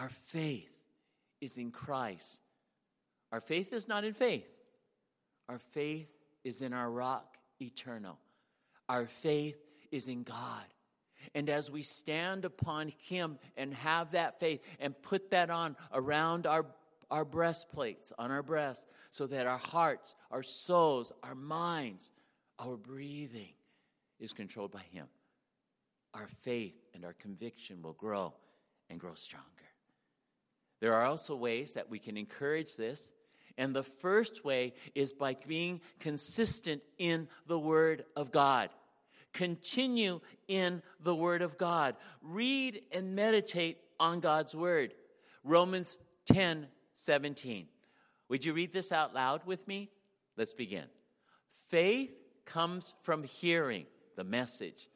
Our 0.00 0.08
faith 0.08 0.72
is 1.42 1.58
in 1.58 1.72
Christ. 1.72 2.40
Our 3.32 3.40
faith 3.42 3.74
is 3.74 3.86
not 3.86 4.02
in 4.02 4.14
faith. 4.14 4.48
Our 5.46 5.58
faith 5.58 6.10
is 6.42 6.62
in 6.62 6.72
our 6.72 6.90
rock 6.90 7.36
eternal. 7.60 8.18
Our 8.88 9.04
faith 9.04 9.58
is 9.90 10.08
in 10.08 10.22
God. 10.22 10.64
And 11.34 11.50
as 11.50 11.70
we 11.70 11.82
stand 11.82 12.46
upon 12.46 12.94
Him 12.96 13.38
and 13.58 13.74
have 13.74 14.12
that 14.12 14.40
faith 14.40 14.62
and 14.78 15.00
put 15.02 15.32
that 15.32 15.50
on 15.50 15.76
around 15.92 16.46
our, 16.46 16.64
our 17.10 17.26
breastplates, 17.26 18.10
on 18.18 18.30
our 18.30 18.42
breasts, 18.42 18.86
so 19.10 19.26
that 19.26 19.46
our 19.46 19.58
hearts, 19.58 20.14
our 20.30 20.42
souls, 20.42 21.12
our 21.22 21.34
minds, 21.34 22.10
our 22.58 22.78
breathing 22.78 23.52
is 24.18 24.32
controlled 24.32 24.70
by 24.72 24.84
Him, 24.92 25.08
our 26.14 26.26
faith 26.26 26.74
and 26.94 27.04
our 27.04 27.12
conviction 27.12 27.82
will 27.82 27.92
grow 27.92 28.32
and 28.88 28.98
grow 28.98 29.14
stronger. 29.14 29.59
There 30.80 30.94
are 30.94 31.04
also 31.04 31.36
ways 31.36 31.74
that 31.74 31.90
we 31.90 31.98
can 31.98 32.16
encourage 32.16 32.76
this 32.76 33.12
and 33.60 33.76
the 33.76 33.82
first 33.82 34.42
way 34.42 34.72
is 34.94 35.12
by 35.12 35.36
being 35.46 35.82
consistent 35.98 36.80
in 36.96 37.28
the 37.46 37.58
Word 37.58 38.06
of 38.16 38.32
God. 38.32 38.70
Continue 39.34 40.20
in 40.48 40.82
the 40.98 41.14
Word 41.14 41.42
of 41.42 41.58
God. 41.58 41.96
Read 42.22 42.80
and 42.90 43.14
meditate 43.14 43.76
on 44.00 44.20
God's 44.20 44.54
Word. 44.54 44.94
Romans 45.44 45.98
10 46.32 46.68
17. 46.94 47.66
Would 48.30 48.46
you 48.46 48.54
read 48.54 48.72
this 48.72 48.92
out 48.92 49.14
loud 49.14 49.44
with 49.44 49.68
me? 49.68 49.90
Let's 50.38 50.54
begin. 50.54 50.86
Faith 51.68 52.14
comes 52.46 52.94
from 53.02 53.24
hearing 53.24 53.84
the 54.16 54.24
message, 54.24 54.88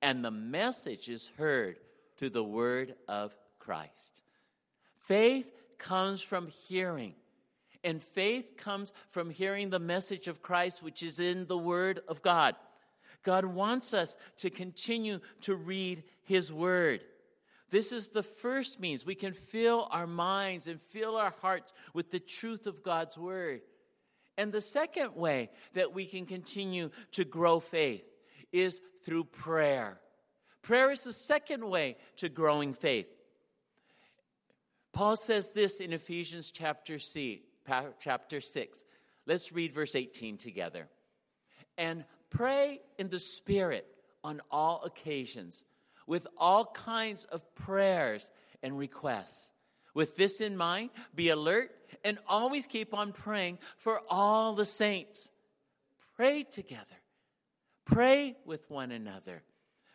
and 0.00 0.24
the 0.24 0.30
message 0.30 1.10
is 1.10 1.30
heard 1.36 1.78
through 2.16 2.30
the 2.30 2.44
word 2.44 2.94
of 3.08 3.36
Christ. 3.58 4.22
Faith 5.06 5.52
comes 5.78 6.20
from 6.20 6.48
hearing, 6.48 7.14
and 7.84 8.02
faith 8.02 8.56
comes 8.56 8.92
from 9.08 9.30
hearing 9.30 9.70
the 9.70 9.78
message 9.78 10.26
of 10.26 10.42
Christ, 10.42 10.82
which 10.82 11.02
is 11.02 11.20
in 11.20 11.46
the 11.46 11.56
word 11.56 12.00
of 12.08 12.22
God. 12.22 12.56
God 13.22 13.44
wants 13.44 13.94
us 13.94 14.16
to 14.38 14.50
continue 14.50 15.20
to 15.42 15.54
read 15.54 16.02
his 16.24 16.52
word. 16.52 17.02
This 17.70 17.92
is 17.92 18.10
the 18.10 18.22
first 18.22 18.80
means 18.80 19.04
we 19.04 19.14
can 19.14 19.32
fill 19.32 19.88
our 19.90 20.06
minds 20.06 20.66
and 20.66 20.80
fill 20.80 21.16
our 21.16 21.34
hearts 21.40 21.72
with 21.94 22.10
the 22.10 22.20
truth 22.20 22.66
of 22.66 22.82
God's 22.82 23.18
word. 23.18 23.62
And 24.36 24.52
the 24.52 24.60
second 24.60 25.16
way 25.16 25.50
that 25.72 25.94
we 25.94 26.04
can 26.04 26.26
continue 26.26 26.90
to 27.12 27.24
grow 27.24 27.58
faith 27.58 28.04
is 28.52 28.80
through 29.04 29.24
prayer. 29.24 29.98
Prayer 30.62 30.90
is 30.90 31.04
the 31.04 31.12
second 31.12 31.64
way 31.68 31.96
to 32.16 32.28
growing 32.28 32.74
faith. 32.74 33.06
Paul 34.96 35.16
says 35.16 35.52
this 35.52 35.80
in 35.80 35.92
Ephesians 35.92 36.50
chapter, 36.50 36.98
C, 36.98 37.42
chapter 38.00 38.40
6. 38.40 38.82
Let's 39.26 39.52
read 39.52 39.74
verse 39.74 39.94
18 39.94 40.38
together. 40.38 40.88
And 41.76 42.06
pray 42.30 42.80
in 42.96 43.10
the 43.10 43.18
Spirit 43.18 43.86
on 44.24 44.40
all 44.50 44.82
occasions 44.86 45.64
with 46.06 46.26
all 46.38 46.64
kinds 46.64 47.24
of 47.24 47.42
prayers 47.54 48.30
and 48.62 48.78
requests. 48.78 49.52
With 49.92 50.16
this 50.16 50.40
in 50.40 50.56
mind, 50.56 50.88
be 51.14 51.28
alert 51.28 51.72
and 52.02 52.16
always 52.26 52.66
keep 52.66 52.94
on 52.94 53.12
praying 53.12 53.58
for 53.76 54.00
all 54.08 54.54
the 54.54 54.64
saints. 54.64 55.30
Pray 56.16 56.42
together. 56.42 56.86
Pray 57.84 58.34
with 58.46 58.70
one 58.70 58.92
another. 58.92 59.42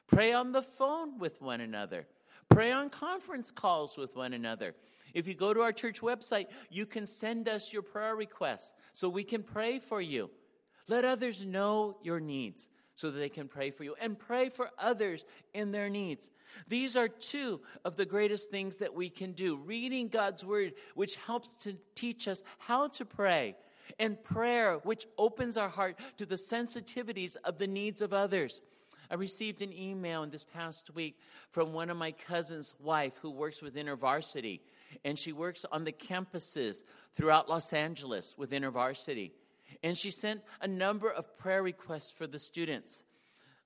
Pray 0.06 0.32
on 0.32 0.52
the 0.52 0.62
phone 0.62 1.18
with 1.18 1.42
one 1.42 1.60
another. 1.60 2.06
Pray 2.52 2.72
on 2.72 2.90
conference 2.90 3.50
calls 3.50 3.98
with 3.98 4.16
one 4.16 4.34
another. 4.34 4.76
If 5.14 5.28
you 5.28 5.34
go 5.34 5.54
to 5.54 5.62
our 5.62 5.72
church 5.72 6.02
website, 6.02 6.48
you 6.70 6.86
can 6.86 7.08
send 7.08 7.48
us 7.48 7.74
your 7.74 7.82
prayer 7.82 8.16
requests 8.16 8.72
so 8.94 9.10
we 9.10 9.24
can 9.24 9.42
pray 9.42 9.80
for 9.80 10.02
you. 10.02 10.30
Let 10.88 11.06
others 11.06 11.46
know 11.46 11.98
your 12.04 12.20
needs 12.20 12.68
so 12.96 13.10
that 13.10 13.18
they 13.18 13.30
can 13.30 13.48
pray 13.48 13.72
for 13.72 13.84
you 13.84 13.96
and 14.00 14.20
pray 14.20 14.50
for 14.50 14.70
others 14.78 15.26
in 15.54 15.72
their 15.72 15.90
needs. 15.90 16.30
These 16.68 16.96
are 16.98 17.08
two 17.08 17.62
of 17.86 17.96
the 17.96 18.06
greatest 18.06 18.52
things 18.52 18.78
that 18.78 18.94
we 18.94 19.10
can 19.10 19.32
do. 19.32 19.58
Reading 19.58 20.10
God's 20.10 20.44
word, 20.44 20.74
which 20.94 21.16
helps 21.16 21.56
to 21.64 21.78
teach 21.96 22.28
us 22.28 22.44
how 22.60 22.90
to 22.90 23.06
pray, 23.06 23.56
and 23.98 24.22
prayer, 24.22 24.78
which 24.84 25.08
opens 25.18 25.58
our 25.58 25.70
heart 25.70 25.98
to 26.18 26.26
the 26.26 26.36
sensitivities 26.36 27.38
of 27.44 27.58
the 27.58 27.68
needs 27.68 28.02
of 28.02 28.14
others. 28.14 28.62
I 29.12 29.16
received 29.16 29.62
an 29.62 29.74
email 29.74 30.24
in 30.24 30.30
this 30.30 30.46
past 30.46 30.96
week 30.96 31.20
from 31.50 31.74
one 31.74 31.90
of 31.90 31.98
my 31.98 32.14
cousin's 32.14 32.74
wife 32.80 33.18
who 33.22 33.30
works 33.30 33.62
with 33.62 33.76
InterVarsity, 33.76 34.62
and 35.04 35.20
she 35.20 35.34
works 35.34 35.66
on 35.70 35.84
the 35.84 35.92
campuses 35.92 36.86
throughout 37.12 37.50
Los 37.50 37.74
Angeles 37.74 38.36
with 38.38 38.52
InterVarsity. 38.52 39.32
And 39.84 39.98
she 39.98 40.12
sent 40.12 40.42
a 40.62 40.68
number 40.68 41.10
of 41.12 41.38
prayer 41.38 41.62
requests 41.62 42.10
for 42.10 42.26
the 42.26 42.40
students. 42.40 43.04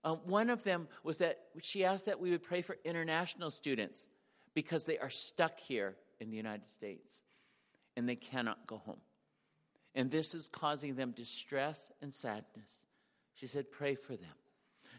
Um, 0.04 0.20
one 0.26 0.50
of 0.50 0.64
them 0.64 0.88
was 1.04 1.20
that 1.20 1.38
she 1.62 1.86
asked 1.86 2.08
that 2.08 2.20
we 2.20 2.32
would 2.32 2.44
pray 2.44 2.64
for 2.64 2.78
international 2.84 3.52
students 3.52 4.10
because 4.56 4.88
they 4.88 4.98
are 4.98 5.12
stuck 5.12 5.60
here 5.60 5.96
in 6.20 6.32
the 6.32 6.38
United 6.38 6.70
States 6.70 7.22
and 7.96 8.10
they 8.10 8.16
cannot 8.16 8.66
go 8.66 8.78
home. 8.78 9.02
And 9.94 10.10
this 10.10 10.34
is 10.34 10.48
causing 10.48 10.96
them 10.96 11.12
distress 11.12 11.92
and 12.02 12.12
sadness. 12.12 12.88
She 13.36 13.46
said, 13.46 13.72
Pray 13.72 13.94
for 13.96 14.16
them. 14.16 14.34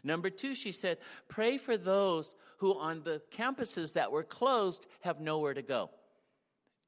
Number 0.03 0.29
two, 0.29 0.55
she 0.55 0.71
said, 0.71 0.97
Pray 1.27 1.57
for 1.57 1.77
those 1.77 2.35
who 2.57 2.77
on 2.77 3.03
the 3.03 3.21
campuses 3.31 3.93
that 3.93 4.11
were 4.11 4.23
closed 4.23 4.87
have 5.01 5.19
nowhere 5.19 5.53
to 5.53 5.61
go 5.61 5.89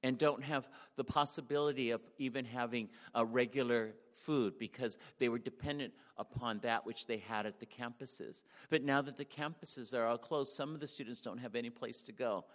and 0.03 0.17
don't 0.17 0.43
have 0.43 0.67
the 0.95 1.03
possibility 1.03 1.91
of 1.91 2.01
even 2.17 2.45
having 2.45 2.89
a 3.13 3.25
regular 3.25 3.93
food 4.13 4.57
because 4.57 4.97
they 5.17 5.29
were 5.29 5.39
dependent 5.39 5.93
upon 6.17 6.59
that 6.59 6.85
which 6.85 7.07
they 7.07 7.17
had 7.17 7.45
at 7.45 7.59
the 7.59 7.65
campuses. 7.65 8.43
But 8.69 8.83
now 8.83 9.01
that 9.01 9.17
the 9.17 9.25
campuses 9.25 9.93
are 9.93 10.05
all 10.05 10.17
closed, 10.17 10.53
some 10.53 10.73
of 10.73 10.79
the 10.79 10.87
students 10.87 11.21
don't 11.21 11.37
have 11.37 11.55
any 11.55 11.69
place 11.69 12.03
to 12.03 12.11
go 12.11 12.45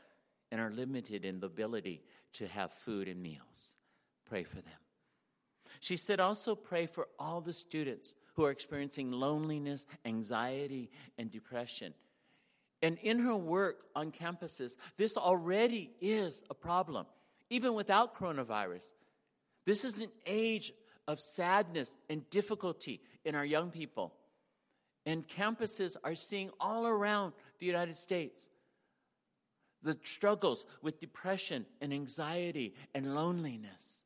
and 0.51 0.61
are 0.61 0.71
limited 0.71 1.25
in 1.25 1.41
the 1.41 1.47
ability 1.47 2.03
to 2.35 2.47
have 2.47 2.73
food 2.73 3.09
and 3.09 3.23
meals. 3.23 3.77
Pray 4.27 4.45
for 4.45 4.57
them. 4.57 4.75
She 5.81 5.97
said 5.97 6.21
also 6.21 6.55
pray 6.55 6.87
for 6.87 7.09
all 7.19 7.41
the 7.41 7.53
students 7.53 8.15
who 8.35 8.45
are 8.45 8.51
experiencing 8.51 9.11
loneliness, 9.11 9.87
anxiety, 10.05 10.91
and 11.19 11.31
depression. 11.31 11.95
And 12.83 12.99
in 12.99 13.19
her 13.21 13.37
work 13.37 13.85
on 13.97 14.13
campuses, 14.13 14.77
this 14.97 15.17
already 15.17 15.91
is 16.01 16.43
a 16.51 16.55
problem 16.55 17.07
even 17.51 17.75
without 17.75 18.17
coronavirus. 18.17 18.95
This 19.67 19.85
is 19.85 20.03
an 20.03 20.11
age 20.27 20.73
of 21.07 21.21
sadness 21.21 21.97
and 22.09 22.29
difficulty 22.31 23.01
in 23.25 23.35
our 23.35 23.45
young 23.45 23.71
people. 23.71 24.15
And 25.07 25.27
campuses 25.29 25.97
are 26.03 26.15
seeing 26.15 26.51
all 26.59 26.87
around 26.87 27.33
the 27.61 27.67
United 27.67 27.97
States 27.97 28.51
the 29.83 29.99
struggles 30.03 30.65
with 30.81 30.99
depression 30.99 31.67
and 31.81 31.93
anxiety 31.93 32.75
and 32.95 33.15
loneliness 33.15 34.03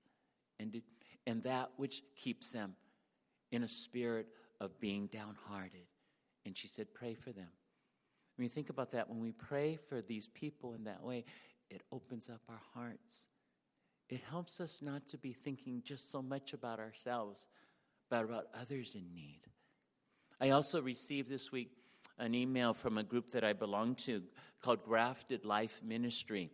and, 0.58 0.82
and 1.24 1.42
that 1.44 1.70
which 1.76 2.02
keeps 2.16 2.50
them 2.50 2.74
in 3.50 3.62
a 3.62 3.68
spirit 3.68 4.26
of 4.60 4.78
being 4.80 5.06
downhearted. 5.06 5.86
And 6.44 6.56
she 6.56 6.68
said, 6.68 6.94
Pray 6.94 7.14
for 7.14 7.32
them. 7.32 7.48
When 8.36 8.44
you 8.44 8.50
think 8.50 8.70
about 8.70 8.92
that, 8.92 9.08
when 9.08 9.20
we 9.20 9.32
pray 9.32 9.78
for 9.88 10.00
these 10.00 10.28
people 10.28 10.74
in 10.74 10.84
that 10.84 11.02
way, 11.02 11.24
it 11.70 11.82
opens 11.92 12.28
up 12.28 12.40
our 12.48 12.60
hearts 12.74 13.28
it 14.08 14.22
helps 14.30 14.60
us 14.60 14.80
not 14.80 15.06
to 15.08 15.18
be 15.18 15.32
thinking 15.32 15.82
just 15.84 16.10
so 16.10 16.22
much 16.22 16.54
about 16.54 16.78
ourselves, 16.78 17.46
but 18.08 18.24
about 18.24 18.46
others 18.58 18.94
in 18.94 19.14
need. 19.14 19.40
I 20.40 20.50
also 20.50 20.80
received 20.80 21.28
this 21.28 21.52
week 21.52 21.72
an 22.18 22.34
email 22.34 22.72
from 22.72 22.96
a 22.96 23.02
group 23.02 23.32
that 23.32 23.44
I 23.44 23.52
belong 23.52 23.96
to 23.96 24.22
called 24.62 24.82
Grafted 24.84 25.44
Life 25.44 25.80
Ministry. 25.84 26.50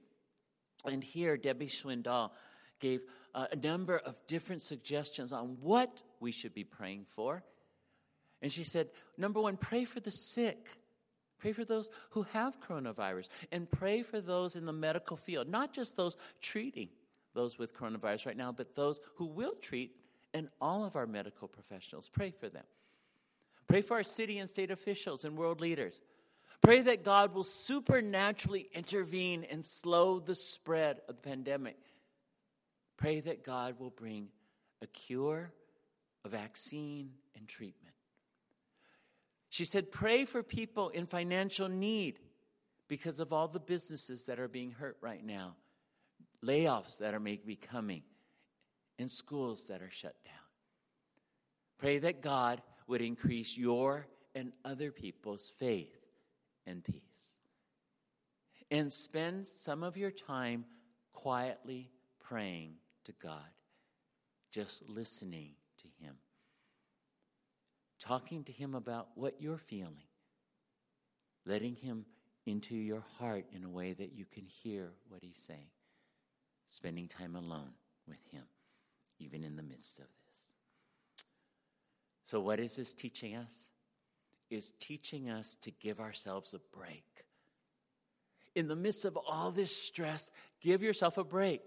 And 0.84 1.02
here, 1.02 1.36
Debbie 1.36 1.68
Schwindal 1.68 2.30
gave 2.80 3.02
a 3.34 3.56
number 3.56 3.96
of 3.96 4.18
different 4.26 4.62
suggestions 4.62 5.32
on 5.32 5.56
what 5.60 6.02
we 6.20 6.30
should 6.30 6.54
be 6.54 6.64
praying 6.64 7.06
for. 7.08 7.42
And 8.40 8.52
she 8.52 8.64
said, 8.64 8.88
number 9.16 9.40
one, 9.40 9.56
pray 9.56 9.84
for 9.84 10.00
the 10.00 10.10
sick. 10.10 10.68
Pray 11.38 11.52
for 11.52 11.64
those 11.64 11.90
who 12.10 12.22
have 12.32 12.60
coronavirus 12.60 13.28
and 13.50 13.70
pray 13.70 14.02
for 14.02 14.20
those 14.20 14.56
in 14.56 14.66
the 14.66 14.72
medical 14.72 15.16
field, 15.16 15.48
not 15.48 15.72
just 15.72 15.96
those 15.96 16.16
treating 16.40 16.88
those 17.34 17.58
with 17.58 17.76
coronavirus 17.76 18.26
right 18.26 18.36
now, 18.36 18.52
but 18.52 18.74
those 18.74 19.00
who 19.16 19.26
will 19.26 19.54
treat 19.60 19.96
and 20.32 20.48
all 20.60 20.84
of 20.84 20.96
our 20.96 21.06
medical 21.06 21.48
professionals. 21.48 22.08
Pray 22.08 22.30
for 22.30 22.48
them. 22.48 22.64
Pray 23.66 23.82
for 23.82 23.96
our 23.96 24.02
city 24.02 24.38
and 24.38 24.48
state 24.48 24.70
officials 24.70 25.24
and 25.24 25.36
world 25.36 25.60
leaders. 25.60 26.00
Pray 26.60 26.82
that 26.82 27.04
God 27.04 27.34
will 27.34 27.44
supernaturally 27.44 28.68
intervene 28.72 29.44
and 29.50 29.64
slow 29.64 30.20
the 30.20 30.34
spread 30.34 31.00
of 31.08 31.16
the 31.16 31.22
pandemic. 31.22 31.76
Pray 32.96 33.20
that 33.20 33.44
God 33.44 33.78
will 33.78 33.90
bring 33.90 34.28
a 34.82 34.86
cure, 34.86 35.52
a 36.24 36.28
vaccine, 36.28 37.10
and 37.36 37.48
treatment. 37.48 37.94
She 39.50 39.64
said, 39.64 39.92
Pray 39.92 40.24
for 40.24 40.42
people 40.42 40.88
in 40.88 41.06
financial 41.06 41.68
need 41.68 42.18
because 42.88 43.20
of 43.20 43.32
all 43.32 43.48
the 43.48 43.60
businesses 43.60 44.24
that 44.24 44.38
are 44.38 44.48
being 44.48 44.72
hurt 44.72 44.96
right 45.00 45.24
now 45.24 45.56
layoffs 46.44 46.98
that 46.98 47.14
are 47.14 47.20
maybe 47.20 47.56
coming, 47.56 48.02
and 48.98 49.10
schools 49.10 49.66
that 49.68 49.82
are 49.82 49.90
shut 49.90 50.14
down. 50.24 50.34
Pray 51.78 51.98
that 51.98 52.22
God 52.22 52.62
would 52.86 53.00
increase 53.00 53.56
your 53.56 54.06
and 54.34 54.52
other 54.64 54.90
people's 54.90 55.50
faith 55.58 55.96
and 56.66 56.84
peace. 56.84 57.00
And 58.70 58.92
spend 58.92 59.46
some 59.46 59.82
of 59.82 59.96
your 59.96 60.10
time 60.10 60.64
quietly 61.12 61.90
praying 62.20 62.74
to 63.04 63.12
God, 63.22 63.50
just 64.52 64.88
listening 64.88 65.52
to 65.78 66.04
Him, 66.04 66.14
talking 67.98 68.44
to 68.44 68.52
Him 68.52 68.74
about 68.74 69.08
what 69.14 69.40
you're 69.40 69.58
feeling, 69.58 70.08
letting 71.46 71.74
Him 71.74 72.04
into 72.46 72.74
your 72.74 73.04
heart 73.18 73.46
in 73.54 73.64
a 73.64 73.70
way 73.70 73.92
that 73.92 74.12
you 74.12 74.24
can 74.24 74.44
hear 74.44 74.90
what 75.08 75.22
He's 75.22 75.40
saying 75.40 75.68
spending 76.66 77.08
time 77.08 77.36
alone 77.36 77.70
with 78.08 78.18
Him, 78.30 78.44
even 79.18 79.44
in 79.44 79.56
the 79.56 79.62
midst 79.62 79.98
of 79.98 80.06
this. 80.06 80.52
So, 82.26 82.40
what 82.40 82.60
is 82.60 82.76
this 82.76 82.94
teaching 82.94 83.36
us? 83.36 83.70
Is 84.50 84.72
teaching 84.78 85.30
us 85.30 85.56
to 85.62 85.70
give 85.70 86.00
ourselves 86.00 86.54
a 86.54 86.60
break. 86.76 87.04
In 88.54 88.68
the 88.68 88.76
midst 88.76 89.04
of 89.04 89.16
all 89.16 89.50
this 89.50 89.74
stress, 89.74 90.30
give 90.60 90.82
yourself 90.82 91.18
a 91.18 91.24
break. 91.24 91.62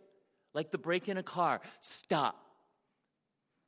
Like 0.58 0.72
the 0.72 0.78
brake 0.80 1.08
in 1.08 1.18
a 1.18 1.24
car, 1.24 1.62
stop. 1.82 2.36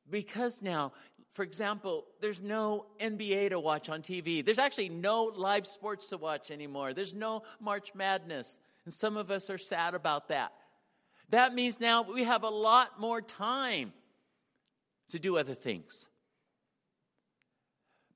Because 0.09 0.63
now, 0.63 0.91
for 1.33 1.43
example, 1.43 2.07
there's 2.19 2.41
no 2.41 2.87
NBA 2.99 3.51
to 3.51 3.59
watch 3.59 3.89
on 3.89 4.01
TV. 4.01 4.43
There's 4.43 4.57
actually 4.57 4.89
no 4.89 5.25
live 5.25 5.67
sports 5.67 6.07
to 6.07 6.17
watch 6.17 6.49
anymore. 6.49 6.95
There's 6.95 7.13
no 7.13 7.43
March 7.59 7.93
Madness. 7.93 8.59
And 8.85 8.93
some 8.93 9.17
of 9.17 9.29
us 9.29 9.51
are 9.51 9.59
sad 9.59 9.93
about 9.93 10.29
that. 10.29 10.51
That 11.29 11.53
means 11.53 11.79
now 11.79 12.01
we 12.01 12.23
have 12.23 12.41
a 12.41 12.49
lot 12.49 12.99
more 12.99 13.21
time 13.21 13.93
to 15.11 15.19
do 15.19 15.37
other 15.37 15.53
things. 15.53 16.07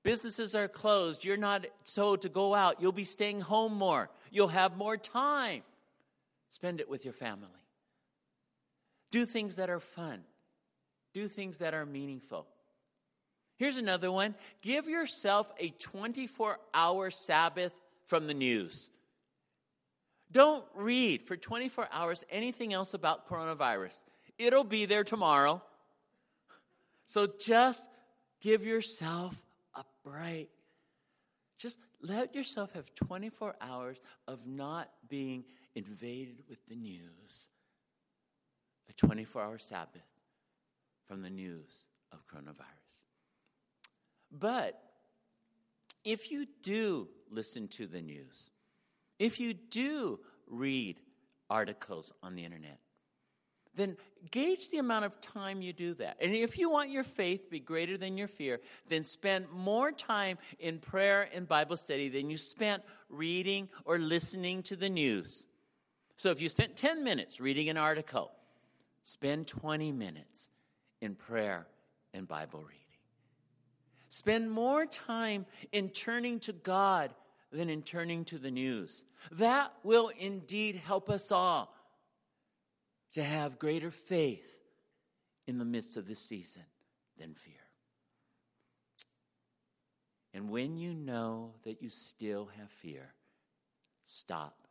Businesses 0.02 0.56
are 0.56 0.68
closed. 0.68 1.24
You're 1.24 1.38
not 1.38 1.68
told 1.94 2.24
to 2.24 2.30
go 2.30 2.56
out. 2.56 2.82
You'll 2.82 2.92
be 2.92 3.04
staying 3.04 3.42
home 3.42 3.76
more. 3.76 4.10
You'll 4.32 4.48
have 4.48 4.78
more 4.78 4.98
time. 4.98 5.62
Spend 6.50 6.80
it 6.80 6.90
with 6.90 7.06
your 7.06 7.14
family. 7.14 7.63
Do 9.14 9.28
things 9.28 9.58
that 9.58 9.70
are 9.70 9.80
fun. 9.80 10.22
Do 11.14 11.28
things 11.28 11.60
that 11.60 11.76
are 11.76 11.86
meaningful. 11.86 12.48
Here's 13.58 13.78
another 13.78 14.12
one 14.12 14.34
give 14.64 14.88
yourself 14.88 15.52
a 15.60 15.70
24 15.70 16.58
hour 16.74 17.12
Sabbath 17.12 17.76
from 18.08 18.26
the 18.26 18.34
news. 18.34 18.90
Don't 20.32 20.66
read 20.74 21.28
for 21.28 21.38
24 21.38 21.90
hours 21.92 22.26
anything 22.28 22.74
else 22.74 22.96
about 22.96 23.30
coronavirus. 23.30 24.04
It'll 24.40 24.64
be 24.64 24.86
there 24.86 25.04
tomorrow. 25.04 25.62
So 27.06 27.28
just 27.40 27.88
give 28.42 28.66
yourself 28.66 29.36
a 29.76 29.84
break. 30.04 30.50
Just 31.60 31.80
let 32.02 32.34
yourself 32.34 32.74
have 32.74 32.96
24 32.96 33.58
hours 33.62 34.02
of 34.28 34.48
not 34.48 34.90
being 35.08 35.44
invaded 35.76 36.42
with 36.50 36.58
the 36.68 36.76
news. 36.76 37.48
A 38.94 39.06
24 39.06 39.42
hour 39.42 39.58
Sabbath 39.58 40.02
from 41.08 41.22
the 41.22 41.30
news 41.30 41.86
of 42.12 42.20
coronavirus. 42.28 43.04
But 44.32 44.80
if 46.04 46.32
you 46.32 46.48
do 46.62 47.08
listen 47.30 47.68
to 47.70 47.88
the 47.88 48.02
news, 48.02 48.52
if 49.20 49.40
you 49.40 49.54
do 49.54 50.20
read 50.48 51.00
articles 51.50 52.14
on 52.22 52.36
the 52.36 52.44
internet, 52.44 52.80
then 53.76 53.98
gauge 54.30 54.70
the 54.70 54.78
amount 54.78 55.06
of 55.06 55.20
time 55.20 55.62
you 55.62 55.74
do 55.74 55.96
that. 55.96 56.18
And 56.22 56.34
if 56.36 56.58
you 56.58 56.70
want 56.70 56.92
your 56.92 57.04
faith 57.04 57.46
to 57.46 57.50
be 57.50 57.60
greater 57.60 57.98
than 57.98 58.18
your 58.18 58.28
fear, 58.28 58.60
then 58.88 59.04
spend 59.04 59.50
more 59.50 59.92
time 59.92 60.38
in 60.60 60.80
prayer 60.80 61.28
and 61.34 61.48
Bible 61.48 61.78
study 61.78 62.10
than 62.10 62.30
you 62.30 62.38
spent 62.38 62.84
reading 63.10 63.70
or 63.86 63.98
listening 63.98 64.62
to 64.64 64.76
the 64.76 64.90
news. 64.90 65.46
So 66.18 66.30
if 66.30 66.42
you 66.42 66.50
spent 66.50 66.76
10 66.76 67.04
minutes 67.04 67.40
reading 67.40 67.70
an 67.70 67.78
article, 67.78 68.32
spend 69.04 69.48
20 69.48 69.92
minutes 69.92 70.50
in 71.02 71.16
prayer 71.16 71.68
and 72.14 72.28
Bible 72.28 72.60
reading. 72.62 72.80
Spend 74.10 74.52
more 74.52 74.86
time 74.86 75.46
in 75.72 75.90
turning 75.90 76.40
to 76.42 76.54
God 76.54 77.14
than 77.52 77.70
in 77.70 77.82
turning 77.82 78.26
to 78.26 78.38
the 78.38 78.52
news. 78.52 79.04
That 79.32 79.74
will 79.84 80.12
indeed 80.20 80.76
help 80.76 81.10
us 81.10 81.32
all 81.32 81.74
to 83.14 83.24
have 83.24 83.60
greater 83.60 83.92
faith 83.92 84.60
in 85.48 85.58
the 85.58 85.66
midst 85.66 85.98
of 85.98 86.08
this 86.08 86.20
season 86.20 86.64
than 87.18 87.34
fear. 87.34 87.56
And 90.34 90.50
when 90.50 90.78
you 90.78 90.94
know 90.94 91.54
that 91.64 91.82
you 91.82 91.90
still 91.90 92.50
have 92.60 92.70
fear, 92.70 93.14
stop 94.04 94.68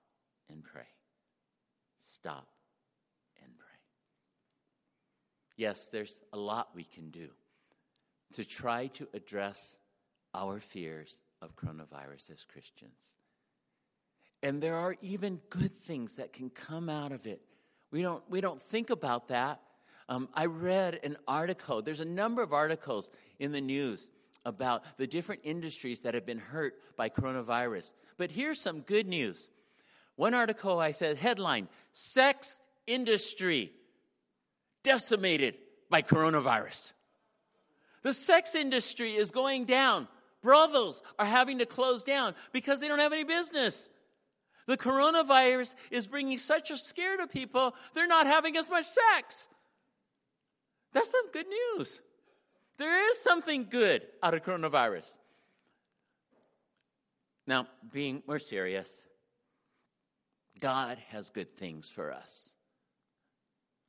and 0.51 0.63
pray. 0.65 0.89
Stop 1.99 2.49
and 3.45 3.57
pray. 3.57 3.69
Yes, 5.63 5.89
there's 5.89 6.21
a 6.33 6.39
lot 6.39 6.71
we 6.75 6.85
can 6.85 7.11
do 7.11 7.29
to 8.33 8.45
try 8.45 8.89
to 8.99 9.07
address 9.15 9.77
our 10.35 10.59
fears 10.59 11.21
of 11.41 11.55
coronavirus 11.55 12.33
as 12.33 12.45
Christians. 12.45 13.15
And 14.43 14.61
there 14.61 14.75
are 14.75 14.97
even 15.03 15.41
good 15.51 15.73
things 15.73 16.17
that 16.17 16.33
can 16.33 16.51
come 16.51 16.89
out 16.89 17.13
of 17.13 17.27
it 17.27 17.43
we 17.93 18.03
don't, 18.03 18.23
we 18.29 18.41
don't 18.41 18.61
think 18.61 18.91
about 18.91 19.29
that. 19.29 19.61
Um, 20.09 20.29
I 20.35 20.47
read 20.47 20.99
an 21.05 21.19
article, 21.29 21.83
there's 21.83 22.01
a 22.01 22.07
number 22.07 22.43
of 22.43 22.53
articles 22.53 23.11
in 23.39 23.53
the 23.53 23.61
news 23.61 24.11
about 24.45 24.83
the 24.97 25.07
different 25.07 25.43
industries 25.45 26.01
that 26.01 26.15
have 26.15 26.27
been 26.27 26.39
hurt 26.39 26.75
by 26.97 27.09
coronavirus. 27.09 27.93
But 28.17 28.33
here's 28.33 28.61
some 28.61 28.81
good 28.81 29.07
news. 29.07 29.51
One 30.17 30.35
article 30.35 30.81
I 30.81 30.91
said, 30.91 31.19
headline 31.19 31.69
Sex 31.93 32.61
industry 32.87 33.73
decimated 34.83 35.55
by 35.91 36.03
coronavirus. 36.03 36.93
The 38.03 38.15
sex 38.15 38.55
industry 38.55 39.15
is 39.15 39.31
going 39.31 39.65
down. 39.65 40.09
Brothels 40.43 41.03
are 41.19 41.27
having 41.27 41.59
to 41.59 41.67
close 41.67 42.03
down 42.03 42.35
because 42.53 42.81
they 42.81 42.89
don't 42.89 42.99
have 42.99 43.13
any 43.13 43.25
business. 43.25 43.89
The 44.67 44.77
coronavirus 44.77 45.75
is 45.91 46.07
bringing 46.07 46.39
such 46.39 46.71
a 46.71 46.77
scare 46.77 47.17
to 47.17 47.27
people, 47.27 47.75
they're 47.95 48.07
not 48.07 48.27
having 48.27 48.57
as 48.57 48.69
much 48.69 48.87
sex. 48.87 49.49
That's 50.93 51.11
some 51.11 51.31
good 51.33 51.47
news. 51.49 52.03
There 52.77 53.11
is 53.11 53.21
something 53.23 53.67
good 53.71 54.07
out 54.23 54.35
of 54.35 54.43
coronavirus. 54.43 55.19
Now, 57.47 57.67
being 57.93 58.23
more 58.27 58.39
serious, 58.39 59.05
God 60.61 60.99
has 61.09 61.31
good 61.31 61.57
things 61.57 61.89
for 61.89 62.13
us. 62.13 62.52